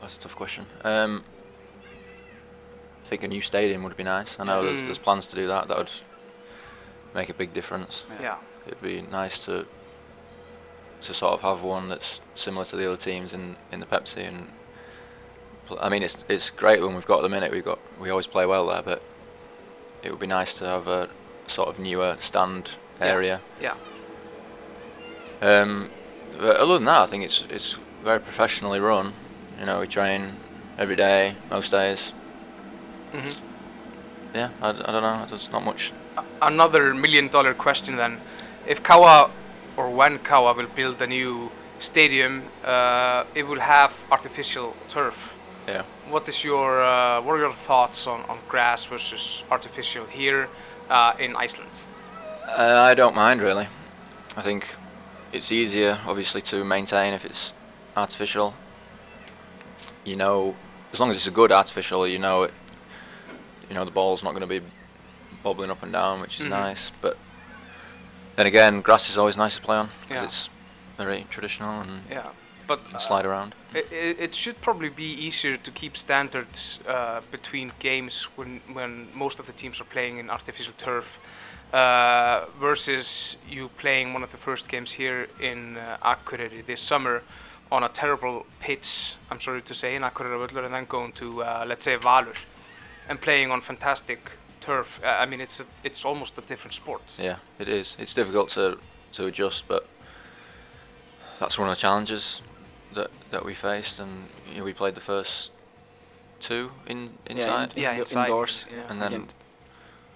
[0.00, 0.66] That's a tough question.
[0.84, 1.24] Um,
[3.04, 4.36] I think a new stadium would be nice.
[4.38, 4.86] I know there's, Mm.
[4.86, 5.68] there's plans to do that.
[5.68, 5.90] That would
[7.14, 8.04] make a big difference.
[8.20, 8.36] Yeah.
[8.66, 9.66] It'd be nice to
[11.02, 14.26] to sort of have one that's similar to the other teams in, in the Pepsi.
[14.26, 14.48] And
[15.66, 17.52] pl- I mean, it's it's great when we've got the minute.
[17.52, 19.02] We've got we always play well there, but
[20.02, 21.10] it would be nice to have a
[21.46, 23.06] sort of newer stand Yeah.
[23.06, 23.40] area.
[23.60, 23.74] Yeah.
[25.42, 25.90] Um,
[26.38, 29.12] but other than that, I think it's it's very professionally run.
[29.60, 30.36] You know, we train
[30.78, 32.12] every day, most days.
[33.14, 33.32] Hmm
[34.34, 35.26] Yeah, I, I don't know.
[35.28, 35.92] There's not much.
[36.42, 38.20] another million dollar question then.
[38.66, 39.30] If Kawa
[39.76, 45.34] or when Kawa will build a new stadium, uh, it will have artificial turf.
[45.68, 45.82] Yeah.
[46.10, 50.48] What is your uh, what are your thoughts on, on grass versus artificial here
[50.90, 51.84] uh, in Iceland?
[52.46, 53.68] Uh, I don't mind really.
[54.36, 54.66] I think
[55.32, 57.54] it's easier, obviously, to maintain if it's
[57.96, 58.54] artificial.
[60.04, 60.54] You know,
[60.92, 62.52] as long as it's a good artificial, you know it.
[63.68, 64.60] You know the ball's not going to be
[65.42, 66.50] bobbling up and down, which is Mhm.
[66.50, 66.90] nice.
[67.00, 67.16] But
[68.36, 70.24] then again, grass is always nice to play on because Yeah.
[70.24, 70.48] it's
[70.96, 72.30] very traditional and Yeah,
[72.66, 73.54] but slide around.
[73.74, 79.08] It, it, it should probably be easier to keep standards uh, between games when, when
[79.14, 81.18] most of the teams are playing in artificial turf
[81.72, 87.22] uh, versus you playing one of the first games here in uh, Akureyri this summer
[87.72, 91.64] on a terrible pitch, I'm sorry to say, in Akureyri and then going to, uh,
[91.66, 92.36] let's say, Valur
[93.08, 95.00] and playing on fantastic turf.
[95.02, 97.02] Uh, I mean, it's a, it's almost a different sport.
[97.18, 97.96] Yeah, it is.
[97.98, 98.78] It's difficult to
[99.12, 99.86] to adjust, but
[101.38, 102.40] that's one of the challenges
[102.94, 105.50] that that we faced, and you know, we played the first
[106.40, 108.64] two in inside, Yeah, in- inside, indoors.
[108.70, 108.90] yeah.
[108.90, 109.28] and then Again.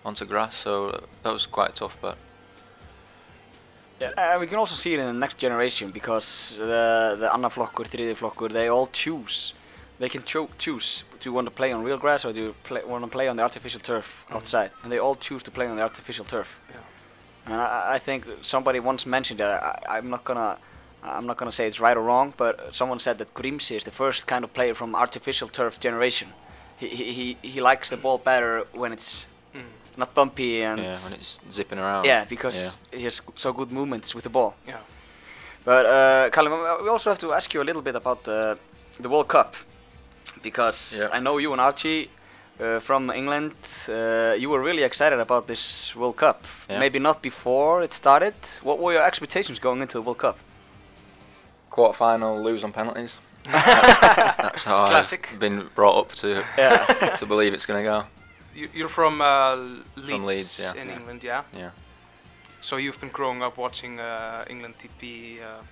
[0.04, 0.56] onto grass.
[0.56, 2.16] So uh, that was quite tough, but
[4.00, 7.50] Yeah, uh, we can also see it in the next generation because the the annar
[7.50, 9.54] flokkur, þriði flokkur, they all choose.
[9.98, 11.04] They can cho- choose.
[11.20, 13.28] Do you want to play on real grass or do you play, want to play
[13.28, 14.36] on the artificial turf Mhm.
[14.36, 14.70] outside?
[14.82, 16.48] And they all choose to play on the artificial turf.
[16.70, 16.76] Yeah.
[17.52, 19.50] And I, I think somebody once mentioned that.
[19.62, 20.58] I, I'm not gonna.
[21.02, 23.90] I'm not gonna say it's right or wrong, but someone said that Grimsey is the
[23.92, 26.28] first kind of player from artificial turf generation.
[26.76, 29.62] He he he, he likes the ball better when it's Mm.
[29.96, 32.04] not bumpy and yeah, when it's zipping around.
[32.06, 32.98] yeah, because yeah.
[32.98, 34.54] he has so good movements with the ball.
[34.66, 34.76] Yeah.
[35.64, 38.58] But uh, Callum, uh, we also have to ask you a little bit about the
[39.00, 39.54] the World Cup,
[40.42, 41.16] because Yeah.
[41.16, 42.08] I know you and Archie
[42.60, 43.52] uh, from England.
[43.88, 46.44] Uh, you were really excited about this World Cup.
[46.70, 46.78] Yeah.
[46.80, 48.34] Maybe not before it started.
[48.62, 50.36] What were your expectations going into the World Cup?
[51.70, 53.18] Quarter final, lose on penalties.
[53.44, 55.28] That's how Classic.
[55.32, 57.16] I've been brought up to Yeah.
[57.18, 58.04] to believe it's going to go.
[58.54, 59.54] You, you're from uh,
[59.96, 60.82] Leeds, Leeds, yeah.
[60.82, 60.96] in Yeah.
[60.96, 61.42] England, yeah?
[61.52, 61.70] Yeah.
[62.60, 65.62] So you've been growing up watching uh, England TP uh,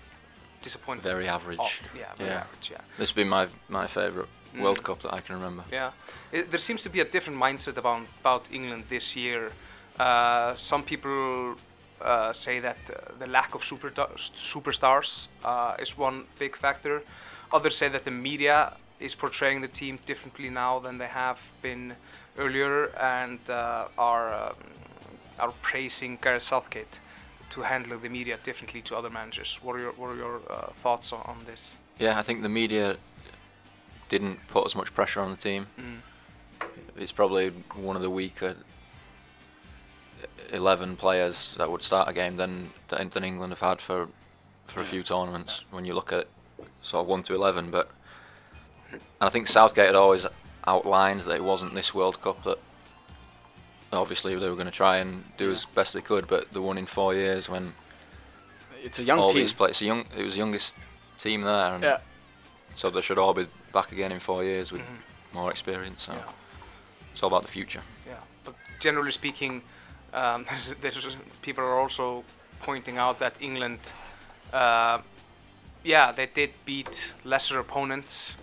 [0.63, 1.03] disappointed.
[1.03, 1.59] Very average.
[1.59, 2.41] oft, Yeah, very Yeah.
[2.43, 2.71] average.
[2.71, 2.81] Yeah.
[2.99, 4.63] This has been my my favourite Mm.
[4.63, 5.65] World Cup that I can remember.
[5.71, 5.91] Yeah.
[6.33, 9.53] It, there seems to be a different mindset about about England this year.
[9.99, 11.57] Uh, some people
[12.01, 17.03] uh, say that uh, the lack of super superstars uh, is one big factor.
[17.53, 21.95] Others say that the media is portraying the team differently now than they have been
[22.39, 24.55] earlier, and uh, are um,
[25.39, 27.01] are praising Gareth Southgate
[27.51, 29.59] to handle the media differently to other managers.
[29.63, 31.77] What are your what are your uh, thoughts on, on this?
[31.99, 32.97] Yeah, I think the media
[34.09, 35.67] didn't put as much pressure on the team.
[35.79, 36.69] Mm.
[36.97, 38.57] It's probably one of the weaker
[40.53, 44.09] 11 players that would start a game than than, England have had for
[44.67, 45.65] for a few tournaments.
[45.71, 46.27] When you look at
[46.83, 47.91] sort of one to 11, but
[48.93, 50.27] and I think Southgate had always
[50.67, 52.59] outlined that it wasn't this World Cup that
[53.93, 56.77] obviously they were going to try and do as best they could, but the one
[56.79, 57.75] in four years when
[58.83, 59.39] It's a young all team.
[59.43, 60.75] these players, young, it was the youngest
[61.19, 61.99] team there, and Yeah.
[62.75, 63.47] so they should all be
[63.77, 64.99] back again in four years with Mhm.
[65.33, 66.05] more experience.
[66.07, 66.33] So Yeah.
[67.13, 67.83] it's all about the future.
[68.07, 68.55] Yeah, but
[68.85, 69.63] generally speaking,
[70.13, 70.45] um,
[70.81, 72.25] there's, there's people are also
[72.67, 73.79] pointing out that England,
[74.53, 74.99] uh,
[75.85, 78.37] yeah, they did beat lesser opponents,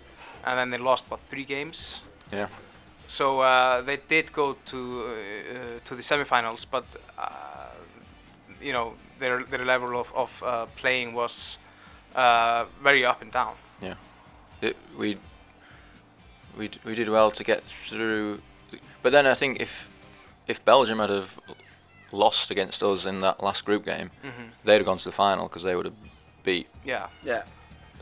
[0.44, 2.00] and then they lost about three games.
[2.32, 2.48] Yeah.
[3.06, 6.84] So uh, they did go to uh, to the semifinals, but
[7.18, 7.26] uh,
[8.66, 11.58] you know their their level of of uh, playing was
[12.16, 13.54] uh, very up and down.
[14.60, 15.18] It, we
[16.56, 18.40] we d- we did well to get through,
[19.02, 19.88] but then I think if
[20.46, 21.38] if Belgium had have
[22.12, 25.48] lost against us in that last group game, hmm they'd have gone to the final
[25.48, 25.94] because they would have
[26.44, 27.42] beat Yeah, Yeah.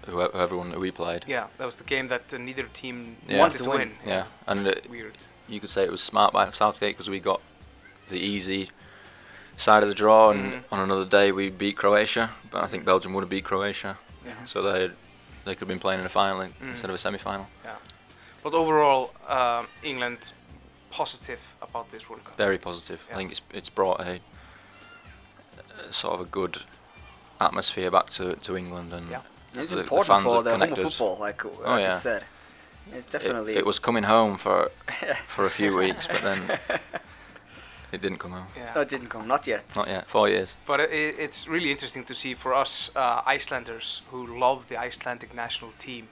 [0.06, 1.24] whoever, everyone that we played.
[1.26, 3.38] yeah, that was the game that uh, neither team Yeah.
[3.38, 3.78] wanted to To win.
[3.78, 3.92] win.
[4.04, 5.16] Yeah, and uh, Weird.
[5.48, 7.40] you could say it was smart by Southgate because we got
[8.08, 8.70] the easy
[9.56, 10.64] side of the draw, and Mhm.
[10.72, 12.30] on another day we beat Croatia.
[12.50, 14.44] But I think Belgium would have beat Croatia, Yeah.
[14.44, 14.90] so they
[15.44, 16.70] they could have been playing in a final in- Mhm.
[16.70, 17.46] instead of a semi-final.
[17.64, 17.76] Yeah,
[18.42, 20.32] But overall, um, England
[20.90, 22.36] positive about this World Cup.
[22.36, 23.00] Very positive.
[23.08, 23.14] Yeah.
[23.14, 24.20] I think it's it's brought a,
[25.88, 26.62] a sort of a good
[27.40, 29.20] atmosphere back to, to England, and Yeah.
[29.54, 30.82] It's the- the important fans for the home of connected.
[30.90, 31.96] football, like, Oh, like yeah.
[31.96, 32.24] it said.
[32.92, 33.56] It's it, definitely.
[33.56, 34.70] it was coming home for
[35.28, 36.58] for a few weeks, but then
[37.92, 38.46] it didn't come home.
[38.56, 38.72] Yeah.
[38.74, 39.64] No, it didn't come, not yet.
[39.76, 40.08] Not yet.
[40.08, 40.56] Four years.
[40.66, 45.34] But i it's really interesting to see for us uh, Icelanders who love the Icelandic
[45.34, 46.08] national team.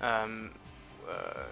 [0.00, 0.50] Um,
[1.08, 1.42] uh,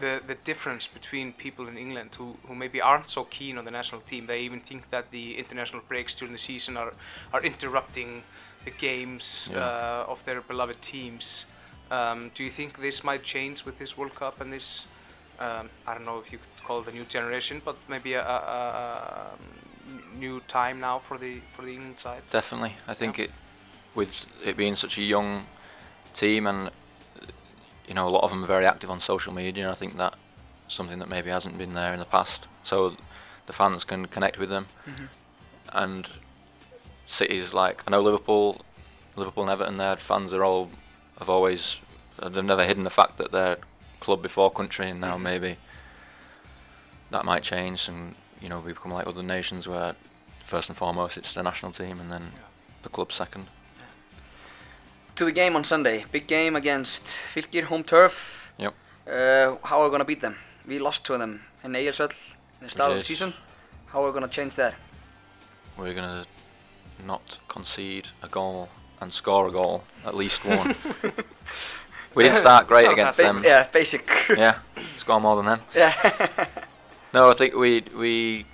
[0.00, 3.70] the the difference between people in England who, who maybe aren't so keen on the
[3.70, 6.92] national team, they even think that the international breaks during the season are,
[7.32, 8.22] are interrupting
[8.64, 9.58] the games Yeah.
[9.60, 11.46] uh, of their beloved teams.
[11.90, 14.86] Um, do you think this might change with this World Cup and this?
[15.38, 18.22] Um, I don't know if you could call it a new generation, but maybe a,
[18.22, 22.22] a, a, new time now for the for the England side.
[22.30, 22.74] Definitely.
[22.86, 23.30] I think it,
[23.94, 25.46] with it being such a young
[26.14, 26.70] team, and
[27.88, 29.64] you know a lot of them are very active on social media.
[29.64, 30.16] And I think that's
[30.68, 32.46] something that maybe hasn't been there in the past.
[32.62, 32.96] So
[33.46, 35.08] the fans can connect with them, Mhm.
[35.72, 36.08] and
[37.06, 38.62] cities like I know Liverpool,
[39.16, 39.76] Liverpool and Everton.
[39.78, 40.70] Their fans are all
[41.18, 41.80] have always
[42.22, 43.58] they've never hidden the fact that they're
[44.04, 45.22] club before country, and now Mhm.
[45.22, 45.56] maybe
[47.10, 49.94] that might change, and you know we become like other nations where
[50.44, 52.40] first and foremost it's the national team, and then Yeah.
[52.82, 53.46] the club second.
[55.16, 56.04] To the game on Sunday.
[56.12, 58.52] Big game against Fylkir, home turf.
[58.58, 58.74] Yep.
[59.06, 60.36] Uh, how are we going to beat them?
[60.66, 62.10] We lost to them in Egilsöll
[62.60, 63.32] in the start of the season.
[63.92, 64.74] How are we going to change that?
[65.76, 66.24] We're gonna
[67.04, 68.68] not concede a goal
[69.00, 70.76] and score a goal, at least one.
[72.14, 73.26] we didn't start great against bad.
[73.26, 73.42] them.
[73.42, 74.10] Ba- yeah, basic.
[74.36, 74.58] Yeah,
[74.96, 75.60] score more than them.
[75.74, 76.46] yeah.
[77.12, 78.46] No, I think we we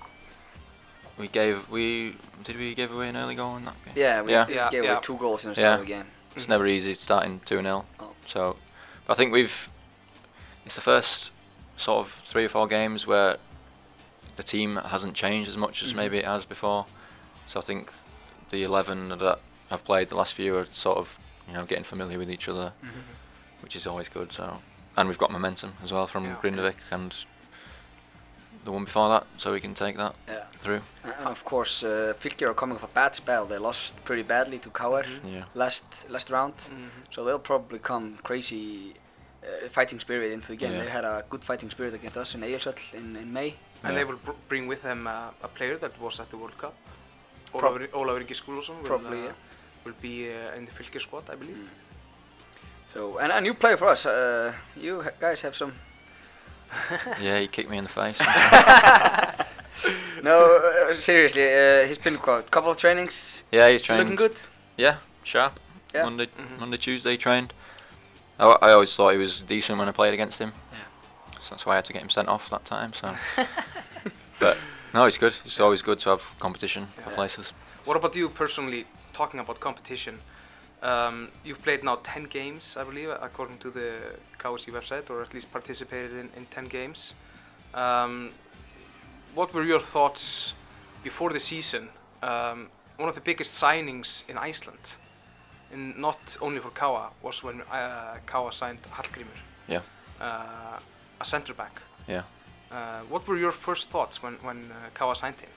[1.19, 3.95] we gave we did we give away an early goal in that game?
[3.97, 4.47] yeah, we Yeah.
[4.49, 4.93] Yeah, gave yeah.
[4.93, 5.69] away two goals in the Yeah.
[5.75, 6.07] start of the game.
[6.37, 6.51] It's Mhm.
[6.51, 8.13] never easy starting two 0 Oh.
[8.27, 8.57] So,
[9.07, 9.69] but I think we've
[10.65, 11.31] it's the first
[11.77, 13.37] sort of three or four games where
[14.37, 15.97] the team hasn't changed as much as Mhm.
[15.97, 16.87] maybe it has before.
[17.47, 17.93] So I think
[18.51, 19.39] the eleven that
[19.71, 22.73] have played the last few are sort of you know getting familiar with each other,
[22.85, 23.03] Mhm.
[23.63, 24.33] Which is always good.
[24.33, 24.59] So,
[24.97, 26.37] and we've got momentum as well from Yeah.
[26.43, 27.15] Grindavik and
[28.65, 30.45] the one before that, so we can take that Yeah.
[30.61, 30.83] through.
[31.05, 33.47] And of course, uh, Fylkir are coming off a bad spell.
[33.47, 35.33] They lost pretty badly to Kauer Mhm.
[35.33, 35.45] Yeah.
[35.55, 36.55] last last round.
[36.57, 36.91] Mhm.
[37.15, 38.95] So they'll probably come crazy
[39.43, 40.73] uh, fighting spirit into the game.
[40.73, 40.85] Yeah.
[40.85, 43.55] They had a good fighting spirit against us in Egilsöll in, in May.
[43.83, 46.59] And they will br- bring with them uh, a player that was at the World
[46.59, 46.75] Cup.
[47.51, 49.33] Prob- Ólafur Ólafur Ingi Skúlason will, Probably, uh,
[49.85, 51.57] will be uh, in the Fylkir squad, I believe.
[51.57, 51.69] Mm.
[52.93, 54.05] So and a new player for us.
[54.07, 55.73] Uh, you guys have some.
[57.21, 58.19] yeah, he kicked me in the face.
[60.23, 63.43] no, uh, seriously, uh, he's been quite a couple of trainings.
[63.53, 64.01] yeah, he's trained.
[64.03, 64.39] looking good.
[64.77, 65.61] Yeah, sharp.
[65.95, 66.05] Yeah.
[66.05, 66.59] Monday, Mhm.
[66.59, 67.53] Monday, Tuesday trained.
[68.39, 70.53] I, I always thought he was decent when I played against him.
[70.73, 70.79] Yeah.
[71.41, 72.93] So that's why I had to get him sent off that time.
[72.93, 73.15] So,
[74.41, 74.57] but
[74.95, 75.35] no, he's good.
[75.45, 77.15] It's always good to have competition for Yeah.
[77.17, 77.53] places.
[77.85, 80.21] What about you personally, talking about competition?
[80.83, 83.99] Um, you've played now 10 games, I believe, according to the
[84.39, 87.15] KSC website, or at least participated in, in 10 games.
[87.75, 88.31] Um,
[89.35, 90.55] what were your thoughts
[91.05, 91.89] before the season?
[92.23, 94.97] Um, one of the biggest signings in Iceland,
[95.73, 99.37] in not only for Kawa, was when uh, Kawa signed Hallgrímur,
[99.69, 99.83] Yeah.
[100.21, 100.79] uh,
[101.21, 101.81] a centre back.
[102.09, 102.23] Yeah.
[102.71, 105.51] Uh, what were your first thoughts when, when uh, Kawa signed him?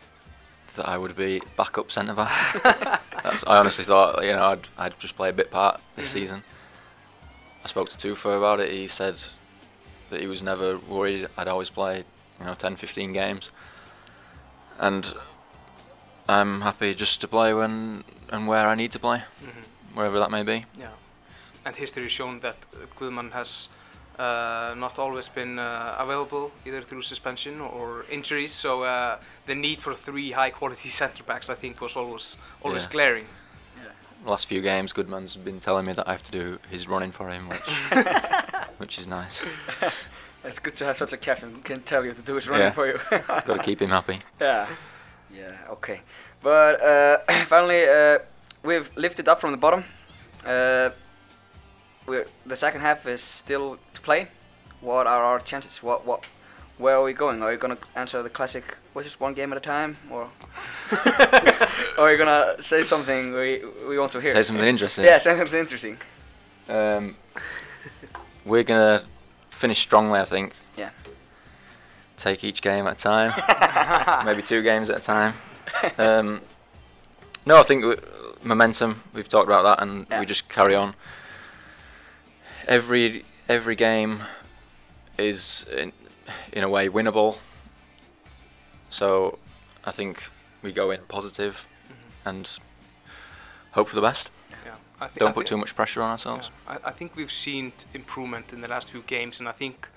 [0.75, 3.01] That I would be backup centre back.
[3.23, 6.13] That's, I honestly thought, you know, I'd, I'd just play a bit part this Mhm.
[6.13, 6.43] season.
[7.63, 8.71] I spoke to Tufa about it.
[8.71, 9.15] He said
[10.09, 11.27] that he was never worried.
[11.37, 12.03] I'd always play,
[12.39, 13.51] you know, 10, 15 games.
[14.79, 15.13] And
[16.27, 19.95] I'm happy just to play when and where I need to play, Mm-hmm.
[19.95, 20.65] wherever that may be.
[20.77, 20.89] Yeah,
[21.65, 22.57] and history has shown that
[22.97, 23.67] Guðmann has
[24.19, 28.51] uh, not always been uh, available either through suspension or injuries.
[28.51, 32.91] So uh, the need for three high-quality centre backs, I think, was always always Yeah.
[32.91, 33.25] glaring.
[34.25, 37.29] Last few games, Goodman's been telling me that I have to do his running for
[37.29, 37.69] him, which
[38.79, 39.43] which is nice.
[40.45, 42.67] It's good to have such a captain who can tell you to do his running
[42.67, 42.71] Yeah.
[42.73, 42.99] for you.
[43.45, 44.19] Got to keep him happy.
[44.41, 44.67] Yeah.
[45.33, 46.01] Yeah, okay.
[46.41, 48.19] But uh, finally, uh,
[48.61, 49.83] we've lifted up from the bottom.
[52.05, 54.27] We're, the second half is still to play.
[54.81, 55.81] What are our chances?
[55.81, 56.25] What, what,
[56.77, 57.41] where are we going?
[57.41, 59.97] Are you gonna answer the classic, what's just one game at a time?
[60.09, 60.29] Or,
[61.97, 64.31] or are you gonna say something we, we want to hear?
[64.31, 65.05] Say something interesting.
[65.05, 65.97] Yeah, say something interesting.
[66.67, 67.15] Um,
[68.45, 69.03] we're gonna
[69.49, 70.53] finish strongly, I think.
[70.77, 70.89] Yeah.
[72.17, 75.35] Take each game at a time, maybe two games at a time.
[75.97, 76.41] Um,
[77.45, 78.01] no, I think w-
[78.43, 79.03] momentum.
[79.13, 80.19] We've talked about that, and Yeah.
[80.19, 80.95] we just carry on.
[82.67, 84.23] Every every game
[85.17, 85.91] is in,
[86.51, 87.37] in a way winnable.
[88.89, 89.39] So
[89.83, 90.23] I think
[90.61, 92.29] we go in positive mm-hmm.
[92.29, 92.49] and
[93.71, 94.29] hope for the best.
[94.65, 96.49] Yeah, I thi- Don't put thi- too much pressure on ourselves.
[96.67, 99.51] Yeah, I, I think we've seen t- improvement in the last few games, and I
[99.51, 99.89] think,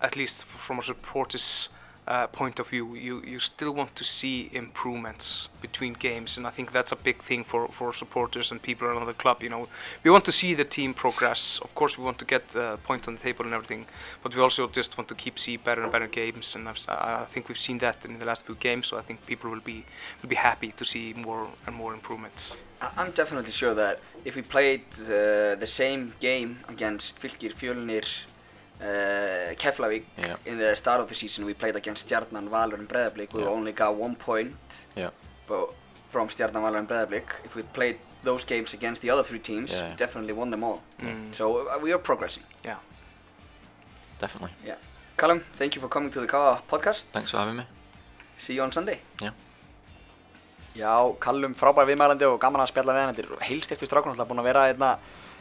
[0.00, 1.68] at least f- from a supporters'
[2.06, 6.50] uh, point of view, you, you still want to see improvements between games, and I
[6.50, 9.42] think that's a big thing for, for supporters and people around the club.
[9.42, 9.68] You know,
[10.04, 11.58] we want to see the team progress.
[11.62, 13.86] Of course, we want to get the point on the table and everything,
[14.22, 17.26] but we also just want to keep see better and better games, and I've, I
[17.30, 18.88] think we've seen that in the last few games.
[18.88, 19.84] So I think people will be
[20.22, 22.56] will be happy to see more and more improvements.
[22.80, 28.04] I'm definitely sure that if we played uh, the same game against Fylkir, Fjölnir,
[28.80, 30.36] uh, Keflavík Yeah.
[30.44, 33.32] in the start of the season, we played against Stjarnan, Valur and Breiðablik.
[33.32, 33.50] We Yeah.
[33.50, 35.10] only got one point Yeah.
[35.48, 35.70] but
[36.08, 37.44] from Stjarnan, Valur and Breiðablik.
[37.44, 39.88] If we played those games against the other three teams, Yeah.
[39.90, 40.80] we definitely won them all.
[41.00, 41.32] Mm.
[41.34, 42.44] So uh, we are progressing.
[42.64, 42.78] Yeah.
[44.18, 44.52] Definitely.
[44.64, 44.76] Yeah.
[45.16, 47.04] Callum, thank you for coming to the Kawa podcast.
[47.12, 47.64] Thanks for having me.
[48.36, 49.00] See you on Sunday.
[49.18, 49.32] Já.
[50.76, 53.14] Já, Callum frábær viðmælandi og gaman að spjalla við hann.
[53.14, 54.98] Þetta er heilst eftir strákun, alltaf búinn að vera einna,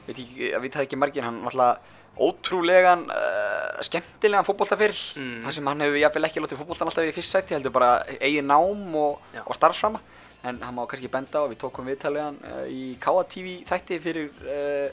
[0.08, 1.80] veit ekki, að vita það ekki margir, hann alltaf
[2.22, 5.00] ótrúlegan, uh, skemmtilegan fótboltafyrir.
[5.20, 5.44] Mm.
[5.46, 8.48] þar sem hann hefur jafnvel ekki látið fótboltan alltaf í fyrst sæti, heldur bara eigin
[8.48, 10.02] nám og, og starfsframa.
[10.46, 14.02] En hann má kannski benda á, við tókum viðtalið hann uh, í Kawa TV þætti
[14.04, 14.90] fyrir uh,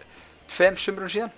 [0.50, 1.34] tveim sumrun síðan.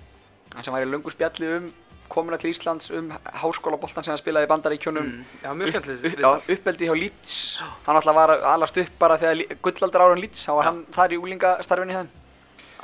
[0.54, 1.72] Hann sem væri löngu spjallið um
[2.08, 5.06] komuna til Íslands, um háskólaboltan sem hann spilaði í bandaríkjunum.
[5.42, 5.62] Mm.
[5.64, 7.38] Upp, uppeldi hjá Leeds
[7.86, 11.16] hann alltaf var að alast upp bara þegar gullaldar árun Leeds þá var hann þar
[11.16, 12.12] í úlingastarfinni þeim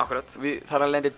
[0.01, 0.33] Akkurat.
[0.41, 1.11] við þar að lendi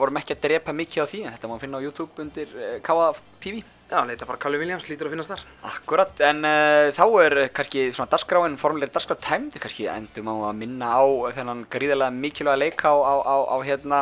[0.00, 2.76] vorum ekki að drepa mikið á því en þetta má finna á YouTube undir uh,
[2.84, 5.42] Kawa TV Já, leita bara Calvin Williams, lítur að finnast þar.
[5.68, 10.56] Akkurat, en uh, þá er kannski svona dagskráin, formulegri dagskrá tæmd kannski endum á að
[10.58, 11.06] minna á
[11.36, 14.00] þennan gríðarlega mikilvæga leik á, á, á, á hérna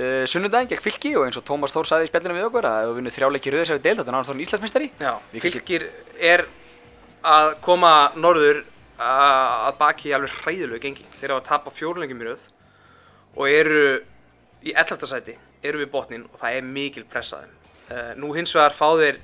[0.00, 2.86] uh, sunnudaginn gegn fylki og eins og Tómas Þór sagði í spjallinu við okkur að
[2.86, 5.12] þú vinnur þrjáleiki rauðisari deild þetta er náttúrulega Íslandsmeistari Já,
[5.44, 5.86] fylgir
[6.32, 6.46] er
[7.20, 8.64] að koma norður
[9.00, 11.06] að baki alveg hræðilegu gengi.
[11.20, 12.48] Þeir hafa tapað fjórlengjum í röð
[13.36, 13.82] og eru
[14.64, 15.06] í 11.
[15.08, 17.52] sæti, eru við botnin og það er mikil pressaðum.
[17.90, 19.20] Uh, nú hins vegar fá þeir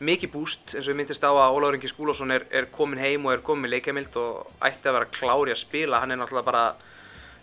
[0.00, 3.26] mikið búst eins og ég myndist á að Ólafur Ingi Skúlásson er, er komin heim
[3.28, 6.00] og er komin með leikamild og ætti að vera klári að spila.
[6.00, 6.64] Hann er náttúrulega bara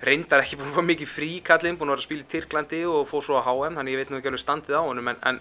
[0.02, 2.84] reyndar ekki búin að fá mikið frí kallinn, búin að vera að spila í Tyrklandi
[2.90, 5.22] og fór svo á HM, þannig ég veit nú ekki alveg standið á honum en,
[5.26, 5.40] en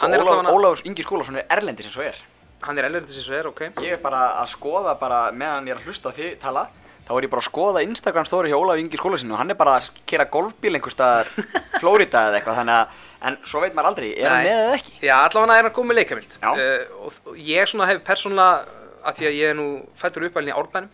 [0.00, 2.20] hann er Ólafur, allavega Ólafur Ingi Skúlason er erlendis eins og er
[2.66, 5.76] hann er ellendis eins og er, ok Ég er bara að skoða bara meðan ég
[5.76, 6.66] er að hlusta þið tala
[7.10, 9.58] þá er ég bara að skoða Instagram story hjá Ólaf Ingi skólasinu og hann er
[9.58, 11.30] bara að kera golfbíl einhver staðar
[11.80, 14.92] Flórida eða eitthvað þannig að en svo veit maður aldrei, er hann með eða ekki?
[15.02, 16.60] Já, allavega er hann komið með leikamild uh,
[17.02, 19.66] og, og ég svona hef persónulega að því að ég er nú
[19.98, 20.92] fættur uppalinn í árbænum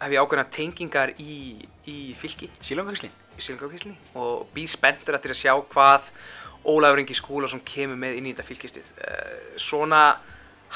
[0.00, 1.36] hef ég ákveðna tengingar í,
[1.88, 2.48] í fylki.
[2.64, 6.10] Silingrákísli og býð spenntur eftir að sjá hvað
[6.64, 8.90] Ólafur Ingi Skúlason kemur með inn í þetta fylkistið.
[8.96, 10.02] Uh, svona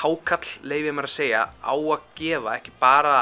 [0.02, 3.14] hákall leifið mér að segja á að gefa ekki bara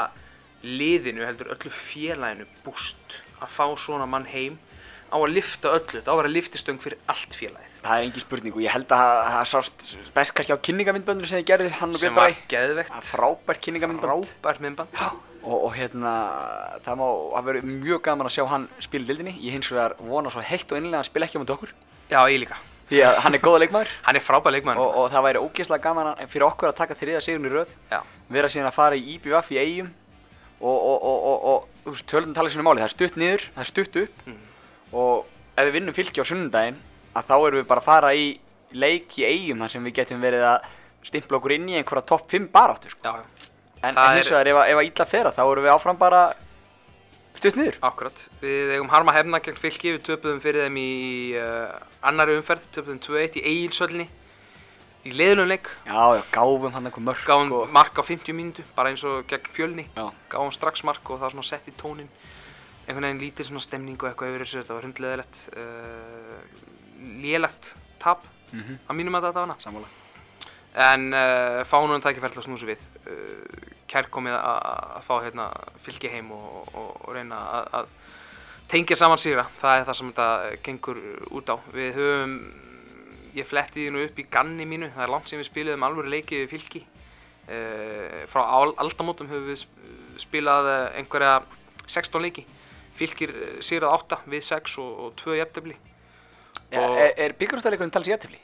[0.63, 4.57] liðinu heldur öllu félaginu búst að fá svona mann heim.
[5.07, 7.75] Á að lifta öllu, þetta á að vera liftistöng fyrir allt félagið.
[7.85, 11.27] Það er engin spurning og ég held að það- það sást best kannski á kynningamindböndur
[11.29, 14.59] sem þið gerðu hann og sem Björn var Bræ geðvegt Það er frábært kynningamindbönd frábært
[14.59, 14.89] myndband.
[15.47, 16.11] Og, og hérna
[16.83, 17.05] það má
[17.39, 20.71] að vera mjög gaman að sjá hann spila dildinni ég hins vegar vona svo heitt
[20.73, 21.71] og innlega að hann spila ekki á mútið okkur.
[22.11, 22.57] Já, ég líka.
[22.89, 23.89] því að hann er góða leikmaður.
[24.07, 24.77] Hann er frábær leikmann.
[24.77, 27.71] og, og það væri ógeðslega gaman fyrir okkur að taka þriða sigurinn í röð.
[27.91, 28.01] Já.
[28.29, 29.89] vera síðan að fara í IBVF í eigum
[30.61, 34.25] og, og, og, tölunum tala sinni máli, það er stutt niður, það er stutt upp
[34.27, 34.37] Mhm.
[34.93, 35.25] og
[35.57, 36.79] ef við vinnum fylki á sunnundaginn
[37.15, 38.27] að þá erum við bara að fara í
[38.73, 40.65] leik í eigum þar sem við getum verið að
[41.07, 43.13] stimpla okkur inn í einhverja topp 5 baráttu sko.
[43.83, 46.21] En, en hins vegar ef, að- ef að illa fer þá erum við áfram bara
[47.37, 48.17] stutt niður Akkurat.
[48.41, 50.91] Við eigum harma hefna gegn fylki, við töpuðum fyrir þeim í
[51.37, 51.75] uh,
[52.09, 54.07] annari umferð, töpuðum 2-1 í Egilsöllinni
[55.07, 57.69] í leiðunum leik, Já, já, gáfum hann einhver mörk gáum og...
[57.73, 61.27] mark á 50 mínútu, bara eins og gegn fjölni, Já, gáum strax mark og það
[61.27, 62.09] var svona sett í tónin,
[62.87, 66.41] einhvern veginn lítið svona stemning og eitthvað yfir þessu, þetta var hundleðilegt, uh,
[67.23, 67.71] lélegt
[68.03, 69.57] tap mhm, að mínum að þetta var hana.
[69.63, 69.93] sammála.
[70.77, 74.59] En uh, fánum tækifæri til að snúsa við, uh, kærkomið að
[74.97, 75.47] að fá hérna
[75.81, 77.39] fylgi heim og, og, og reyna
[77.71, 77.87] að,
[78.67, 80.97] tengja saman sigra, það er það sem þetta gengur
[81.39, 81.55] út á.
[81.71, 82.33] Við höfum,
[83.37, 86.11] ég fletti því nú upp í ganni mínu, það er langt sem við spilaðum alvöru
[86.13, 86.83] leikið við fylki.
[87.47, 89.85] Uh, frá al- aldamótum höfum við sp-
[90.19, 91.37] spilað eh, einhverja
[91.87, 92.43] 16 leiki.
[92.97, 95.77] Fylkir eh, sigrað 8 við 6 og, og 2 jafntöfli.
[96.71, 98.39] Er, Og- er, er sér jættefli?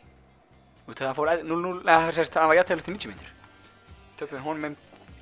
[0.84, 3.30] Þú veist, það fór 0-0, eða það var jættefli til 90 mínútur
[4.20, 4.74] Tökum við honum með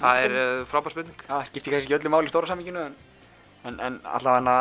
[0.01, 0.36] Það er
[0.69, 1.19] frábær spurning.
[1.28, 2.95] Það skipti kannski ekki öllu máli í stóra saminginu en,
[3.69, 4.55] en, en allavega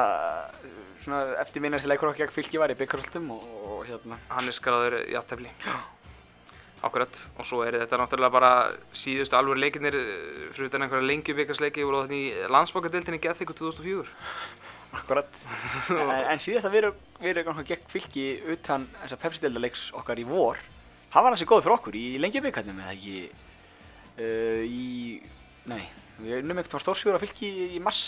[1.05, 4.20] svona eftir minnast leikur okkar gegn fylki var í byggarústum og, og hérna.
[4.30, 5.53] Hann er skráður jafntefli.
[6.80, 8.51] Akkurat, og svo er þetta náttúrulega bara
[8.96, 14.07] síðustu alvöru leikinnir eh, fyrir utan einhverja lengjubikarsleiki voru þarna í landsbókadeildinni Geðþykku 2004
[14.96, 15.42] Akkurat.
[16.01, 16.80] En, en síðast að við
[17.36, 20.57] erum við gegn fylki utan þessa Pepsi-deildaleiks okkar í vor
[21.11, 23.16] hann var hansi góð fyrir okkur í lengjubikarnum eða ekki?
[24.20, 25.20] Uh, í,
[25.70, 25.84] nei
[26.25, 28.03] við unnum ekkert frá stórsjóra fylki í mars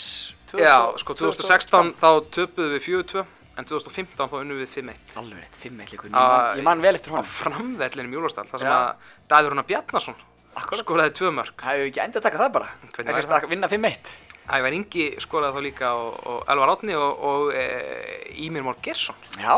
[0.51, 5.39] 2000 Já, sko 2016 þá töpuðum við 4-2 en 2015 þá unnum við 5-1 alveg
[5.43, 7.31] rétt, 5-1 leikur, ég, man- ég man vel eftir á honum.
[7.37, 8.77] framvellinum Júlastall þar sem Já.
[8.77, 8.95] að
[9.33, 10.15] Daður Rúnar Bjarnason
[10.53, 12.67] Akkurat, skoraði tvö mörg það hefur ekki enda að taka það bara?
[12.93, 14.11] Hvernig væri að vinna 5-1
[14.53, 17.63] Ævar Ingi skoraði þá líka og, og Elvar Átni og, og e,
[18.43, 19.55] Ímir Mór Gersson Já,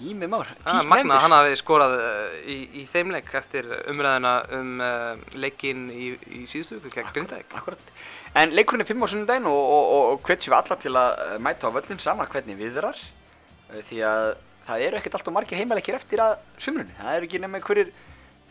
[0.00, 3.66] Ími Már, Það er magnað að hann hafi skorað uh, í, í þeim leik eftir
[3.92, 6.06] umræðina um uh, leikinn í,
[6.38, 7.52] í síðustu viku gegn Grindavík.
[7.58, 7.92] Akkurat.
[8.40, 11.22] En leikurinn er 5 á sunnudaginn og, og, og, og hvetjum við alla til að
[11.26, 13.00] eh, mæta á völlin sama hvernig viðrar
[13.88, 14.26] því að
[14.68, 16.94] það eru ekkert alltaf margir heimaleikir eftir að sumrunni.
[17.00, 17.90] Það eru ekki nema einhverjir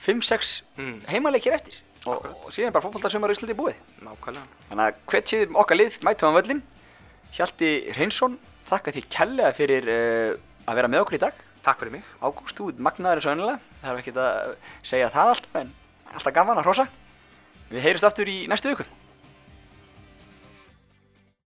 [0.03, 3.79] 5-6 Mm, heimaleikir eftir og, síðan er bara fótboltasumar í Íslandi búið.
[4.03, 4.45] nákvæmlega.
[4.69, 6.61] Þannig að hvetjum okkar lið mæta á völlin.
[7.35, 8.37] Hjalti Reynsson,
[8.69, 10.37] þakka því kærlega fyrir uh,
[10.69, 11.43] að vera með okkur í dag.
[11.65, 12.07] Takk fyrir mig.
[12.21, 13.59] Ágúst, þú magnaður eins og önnilega.
[13.81, 14.55] Það er ekki að
[14.91, 15.73] segja það alltaf en
[16.13, 16.87] alltaf gaman að hrósa.
[17.69, 18.85] Við heyrjumst aftur í næstu viku.